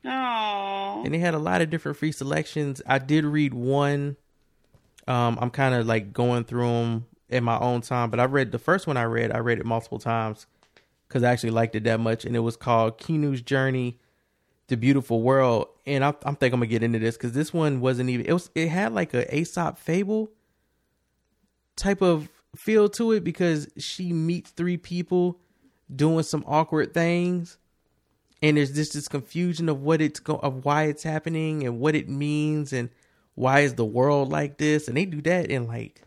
[0.03, 2.81] Oh, and they had a lot of different free selections.
[2.85, 4.17] I did read one.
[5.07, 8.51] Um, I'm kind of like going through them in my own time, but I read
[8.51, 8.97] the first one.
[8.97, 10.47] I read, I read it multiple times
[11.07, 13.99] because I actually liked it that much, and it was called Kino's Journey,
[14.67, 15.67] the Beautiful World.
[15.85, 18.25] And I, I'm think I'm gonna get into this because this one wasn't even.
[18.25, 18.49] It was.
[18.55, 20.31] It had like a Aesop fable
[21.75, 25.39] type of feel to it because she meets three people
[25.93, 27.57] doing some awkward things
[28.41, 31.95] and there's just this confusion of what it's go of why it's happening and what
[31.95, 32.89] it means and
[33.35, 36.03] why is the world like this and they do that in like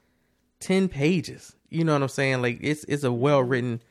[0.60, 2.40] 10 pages you know what I'm saying?
[2.40, 3.82] Like it's it's a well written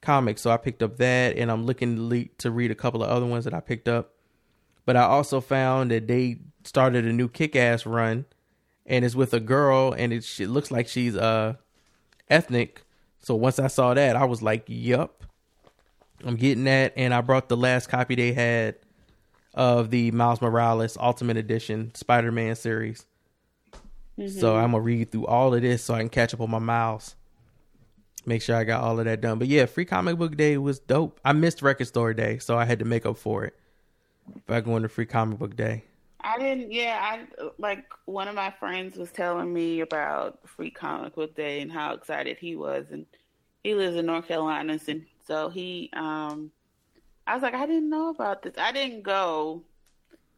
[0.00, 3.26] comic, so I picked up that, and I'm looking to, read a couple of other
[3.26, 4.14] ones that I picked up.
[4.84, 8.24] But I also found that they started a new Kick Ass run,
[8.86, 11.54] and it's with a girl, and it, it looks like she's uh
[12.28, 12.82] ethnic.
[13.20, 15.24] So once I saw that, I was like, "Yup,
[16.24, 18.76] I'm getting that." And I brought the last copy they had
[19.54, 23.06] of the Miles Morales Ultimate Edition Spider Man series.
[24.16, 24.46] So mm-hmm.
[24.46, 27.14] I'm gonna read through all of this so I can catch up on my miles.
[28.26, 29.38] Make sure I got all of that done.
[29.38, 31.20] But yeah, free comic book day was dope.
[31.24, 33.58] I missed record store day, so I had to make up for it
[34.46, 35.84] by going to free comic book day.
[36.20, 36.72] I didn't.
[36.72, 41.60] Yeah, I like one of my friends was telling me about Free Comic Book Day
[41.60, 43.06] and how excited he was, and
[43.62, 45.90] he lives in North Carolina, and so he.
[45.92, 46.50] um
[47.26, 48.54] I was like, I didn't know about this.
[48.56, 49.62] I didn't go.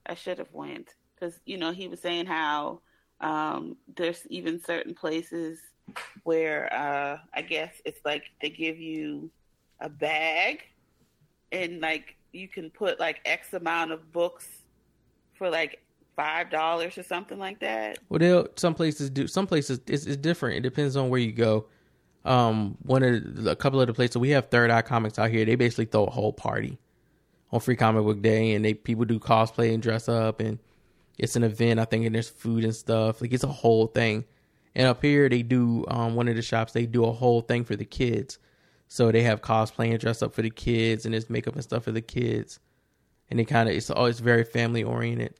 [0.07, 2.81] I should have went because you know he was saying how
[3.21, 5.61] um there's even certain places
[6.25, 9.31] where uh I guess it's like they give you
[9.81, 10.65] a bag
[11.53, 14.49] and like you can put like X amount of books
[15.35, 15.81] for like
[16.17, 17.99] five dollars or something like that.
[18.09, 19.27] Well, some places do.
[19.27, 20.57] Some places it's, it's different.
[20.57, 21.67] It depends on where you go.
[22.25, 25.31] Um, one of the, a couple of the places we have Third Eye Comics out
[25.31, 25.45] here.
[25.45, 26.79] They basically throw a whole party
[27.51, 30.59] on Free Comic Book Day, and they people do cosplay and dress up, and
[31.19, 31.81] it's an event.
[31.81, 33.21] I think, and there's food and stuff.
[33.21, 34.25] Like it's a whole thing.
[34.75, 36.73] And up here, they do um one of the shops.
[36.73, 38.39] They do a whole thing for the kids.
[38.89, 41.85] So they have cosplay and dress up for the kids, and there's makeup and stuff
[41.85, 42.59] for the kids.
[43.31, 45.35] And it kind of it's always very family oriented.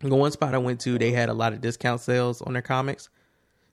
[0.00, 2.62] The one spot I went to, they had a lot of discount sales on their
[2.62, 3.08] comics.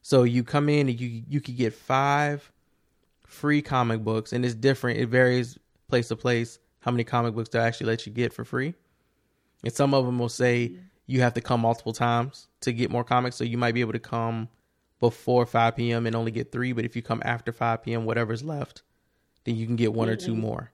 [0.01, 2.51] So you come in and you you could get five
[3.25, 4.99] free comic books, and it's different.
[4.99, 8.45] It varies place to place how many comic books they actually let you get for
[8.45, 8.73] free.
[9.63, 10.75] And some of them will say
[11.05, 13.35] you have to come multiple times to get more comics.
[13.35, 14.47] So you might be able to come
[14.99, 16.05] before 5 p.m.
[16.05, 18.83] and only get three, but if you come after 5 p.m., whatever's left,
[19.43, 20.71] then you can get one or two more.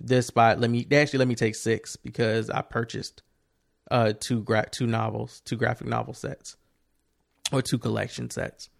[0.00, 3.22] This spot, let me they actually let me take six because I purchased
[3.90, 6.56] uh two gra- two novels, two graphic novel sets,
[7.52, 8.70] or two collection sets.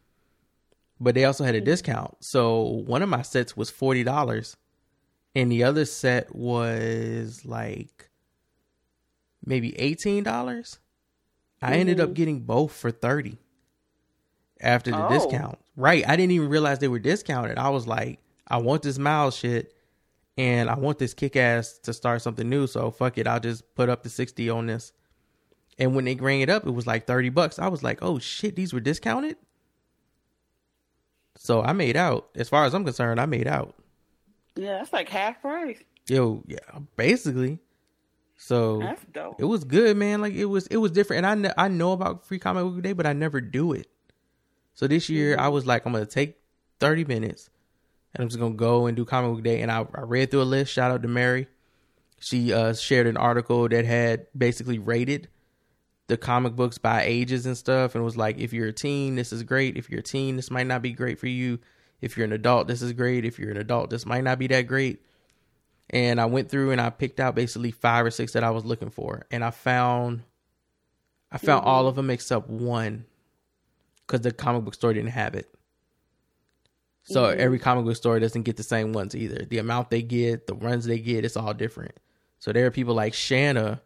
[1.00, 1.66] But they also had a mm-hmm.
[1.66, 4.56] discount, so one of my sets was forty dollars,
[5.34, 8.10] and the other set was like
[9.44, 10.78] maybe eighteen dollars.
[11.60, 12.14] I ended up mm-hmm.
[12.14, 13.38] getting both for thirty
[14.60, 15.08] after the Oh.
[15.08, 15.58] discount.
[15.76, 17.58] Right, I didn't even realize they were discounted.
[17.58, 19.74] I was like, I want this Miles shit,
[20.38, 22.68] and I want this kick ass to start something new.
[22.68, 24.92] So fuck it, I'll just put up the sixty on this.
[25.78, 27.58] And when they rang it up, it was like thirty bucks.
[27.58, 29.36] I was like, oh shit, these were discounted.
[31.36, 32.28] So I made out.
[32.34, 33.74] As far as I'm concerned, I made out.
[34.56, 35.78] Yeah, that's like half price.
[36.06, 36.58] Yo, yeah,
[36.96, 37.58] basically.
[38.36, 39.40] So That's dope.
[39.40, 40.20] it was good, man.
[40.20, 41.24] Like it was, it was different.
[41.24, 43.88] And I, kn- I know about Free Comic Book Day, but I never do it.
[44.74, 46.36] So this year, I was like, I'm gonna take
[46.80, 47.48] 30 minutes,
[48.12, 49.60] and I'm just gonna go and do Comic Book Day.
[49.62, 50.72] And I, I read through a list.
[50.72, 51.46] Shout out to Mary.
[52.18, 55.28] She uh, shared an article that had basically rated
[56.06, 59.32] the comic books by ages and stuff, and was like, if you're a teen, this
[59.32, 59.76] is great.
[59.76, 61.58] If you're a teen, this might not be great for you.
[62.00, 63.24] If you're an adult, this is great.
[63.24, 65.00] If you're an adult, this might not be that great
[65.90, 68.64] and I went through and I picked out basically five or six that I was
[68.64, 70.22] looking for, and I found,
[71.30, 73.04] I found all of them except one,
[74.06, 75.48] because the comic book store didn't have it.
[77.06, 79.44] So every comic book store doesn't get the same ones either.
[79.44, 81.92] The amount they get, the runs they get, it's all different.
[82.38, 83.82] So there are people like Shanna,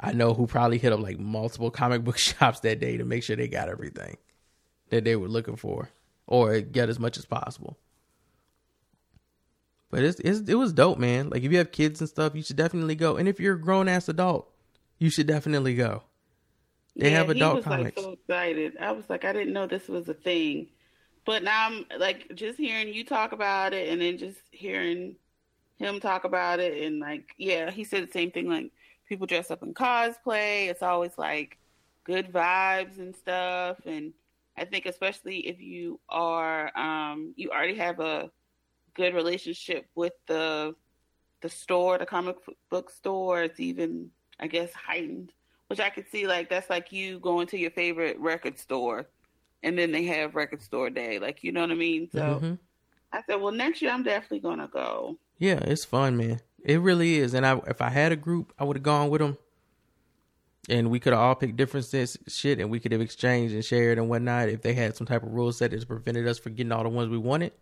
[0.00, 3.22] I know, who probably hit up like multiple comic book shops that day to make
[3.22, 4.16] sure they got everything
[4.90, 5.90] that they were looking for,
[6.26, 7.76] or get as much as possible.
[9.90, 11.30] But it's, it's it was dope, man.
[11.30, 13.16] Like if you have kids and stuff, you should definitely go.
[13.16, 14.50] And if you're a grown ass adult,
[14.98, 16.02] you should definitely go.
[16.98, 17.96] They have adult he was comics.
[17.96, 18.76] like so excited.
[18.80, 20.68] I was like, I didn't know this was a thing.
[21.24, 25.16] But now I'm like just hearing you talk about it and then just hearing
[25.78, 28.72] him talk about it and like yeah, he said the same thing like
[29.08, 30.68] people dress up in cosplay.
[30.68, 31.58] It's always like
[32.04, 34.12] good vibes and stuff and
[34.56, 38.30] I think especially if you are um you already have a
[38.94, 40.74] good relationship with the
[41.42, 42.36] the store, the comic
[42.70, 45.32] book store, it's even I guess heightened
[45.68, 49.06] which I could see like that's like you going to your favorite record store
[49.62, 51.18] and then they have record store day.
[51.18, 52.10] Like you know what I mean?
[52.10, 52.58] So Mhm.
[53.12, 55.18] I said, Well next year I'm definitely gonna go.
[55.38, 56.40] Yeah, it's fun, man.
[56.64, 57.34] It really is.
[57.34, 59.38] And I, if I had a group, I would have gone with them,
[60.68, 63.64] and we could have all picked different sets, shit, and we could have exchanged and
[63.64, 64.48] shared and whatnot.
[64.48, 66.88] If they had some type of rule set that prevented us from getting all the
[66.88, 67.52] ones we wanted,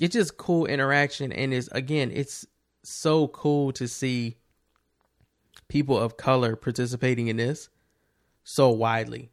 [0.00, 2.46] it's just cool interaction, and it's again, it's
[2.82, 4.36] so cool to see
[5.68, 7.68] people of color participating in this
[8.44, 9.30] so widely,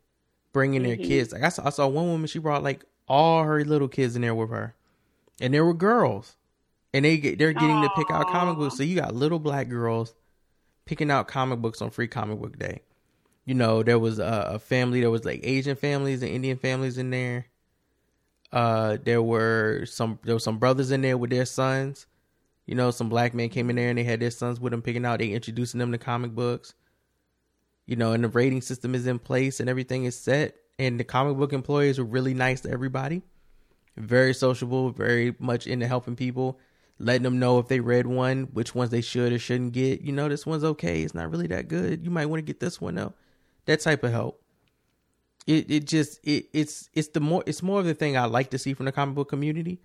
[0.54, 1.08] bringing their mm-hmm.
[1.08, 1.32] kids.
[1.32, 4.22] Like I saw, I saw one woman, she brought like all her little kids in
[4.22, 4.76] there with her,
[5.40, 6.36] and there were girls,
[6.96, 8.78] and they get they're getting to pick out comic books.
[8.78, 10.16] So you got little black girls
[10.86, 12.84] picking out comic books on Free Comic Book Day.
[13.44, 15.02] You know, there was a, a family.
[15.02, 17.48] There was like Asian families and Indian families in there.
[18.50, 22.08] Uh, there were some there were some brothers in there with their sons.
[22.66, 24.82] You know, some black men came in there and they had their sons with them
[24.82, 25.20] picking out.
[25.20, 26.76] They introducing them to comic books.
[27.86, 30.56] You know, and the rating system is in place and everything is set.
[30.80, 33.22] And the comic book employees were really nice to everybody.
[33.98, 36.60] Very sociable, very much into helping people,
[37.00, 40.02] letting them know if they read one, which ones they should or shouldn't get.
[40.02, 41.02] You know, this one's okay.
[41.02, 42.04] It's not really that good.
[42.04, 43.14] You might want to get this one though.
[43.66, 44.42] That type of help.
[45.48, 48.50] It it just it it's it's the more it's more of the thing I like
[48.52, 49.80] to see from the comic book community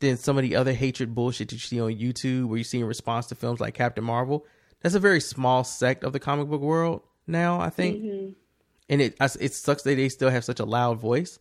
[0.00, 2.80] than some of the other hatred bullshit that you see on YouTube where you see
[2.80, 4.44] in response to films like Captain Marvel.
[4.82, 8.02] That's a very small sect of the comic book world now, I think.
[8.02, 8.32] Mm-hmm.
[8.88, 11.38] And it it sucks that they still have such a loud voice.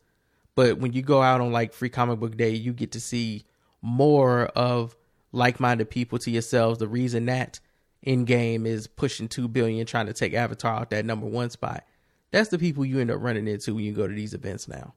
[0.56, 3.46] But when you go out on like Free Comic Book Day, you get to see
[3.82, 4.96] more of
[5.36, 6.80] like-minded people to yourselves.
[6.80, 7.60] The reason that
[8.06, 11.84] Endgame is pushing two billion, trying to take Avatar out that number one spot.
[12.32, 14.94] That's the people you end up running into when you go to these events now.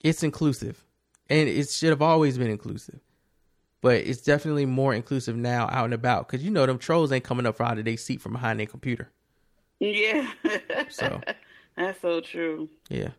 [0.00, 0.84] It's inclusive
[1.28, 3.00] and it should have always been inclusive.
[3.80, 7.24] But it's definitely more inclusive now out and about because you know them trolls ain't
[7.24, 9.10] coming up for out of their seat from behind their computer.
[9.78, 10.28] Yeah.
[10.88, 11.20] so
[11.76, 12.68] that's so true.
[12.88, 13.10] Yeah.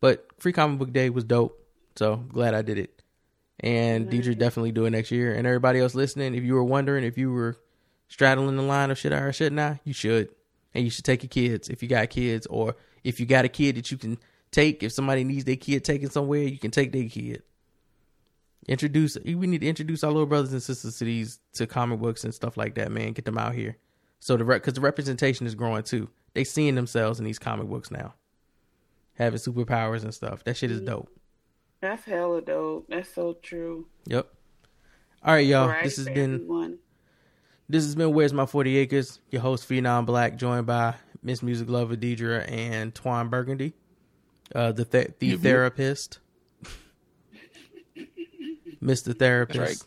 [0.00, 1.58] But Free Comic Book Day was dope.
[1.96, 3.01] So glad I did it.
[3.62, 4.10] And.
[4.10, 5.34] Deidre definitely do it next year.
[5.34, 7.56] And everybody else listening, if you were wondering if you were
[8.08, 10.28] straddling the line of shit I or shit not, you should.
[10.74, 13.48] And you should take your kids if you got kids or if you got a
[13.48, 14.18] kid that you can
[14.50, 17.42] take if somebody needs their kid taken somewhere, you can take their kid.
[18.68, 22.22] Introduce we need to introduce our little brothers and sisters to these to comic books
[22.22, 23.12] and stuff like that, man.
[23.12, 23.76] Get them out here.
[24.20, 26.08] So the because the representation is growing too.
[26.34, 28.14] They seeing themselves in these comic books now,
[29.14, 30.44] having superpowers and stuff.
[30.44, 31.10] That shit is dope.
[31.82, 32.86] That's hella dope.
[32.88, 33.86] That's so true.
[34.06, 34.26] Yep.
[35.22, 35.68] All right, y'all.
[35.68, 36.78] Right, this has been everyone.
[37.68, 39.20] this has been Where's My Forty Acres.
[39.30, 43.74] Your host Phenom Black, joined by Miss Music Lover Deidre and Twan Burgundy
[44.54, 45.42] uh, the th- the mm-hmm.
[45.42, 46.18] therapist,
[48.80, 49.58] Mister Therapist.
[49.58, 49.82] Right.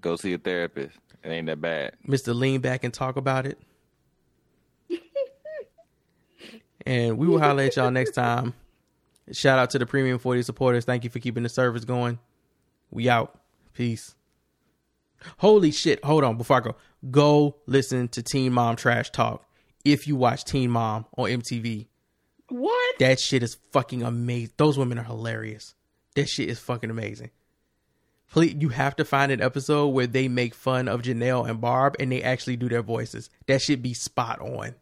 [0.00, 0.98] Go see a therapist.
[1.22, 1.96] It ain't that bad.
[2.04, 3.58] Mister Lean back and talk about it.
[6.86, 8.54] and we will holler at y'all next time.
[9.32, 10.84] Shout out to the Premium 40 supporters.
[10.84, 12.18] Thank you for keeping the service going.
[12.90, 13.40] We out.
[13.72, 14.14] Peace.
[15.38, 16.04] Holy shit.
[16.04, 16.76] Hold on before I go.
[17.10, 19.46] Go listen to Teen Mom Trash Talk
[19.84, 21.86] if you watch Teen Mom on MTV.
[22.48, 22.98] What?
[22.98, 24.52] That shit is fucking amazing.
[24.56, 25.74] Those women are hilarious.
[26.14, 27.30] That shit is fucking amazing.
[28.30, 31.96] Please, you have to find an episode where they make fun of Jenelle and Barb
[31.98, 33.30] and they actually do their voices.
[33.46, 34.74] That should be spot on.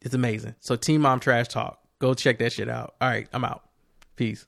[0.00, 0.54] It's amazing.
[0.60, 1.79] So Teen Mom Trash Talk.
[2.00, 2.94] Go check that shit out.
[3.00, 3.62] All right, I'm out.
[4.16, 4.46] Peace.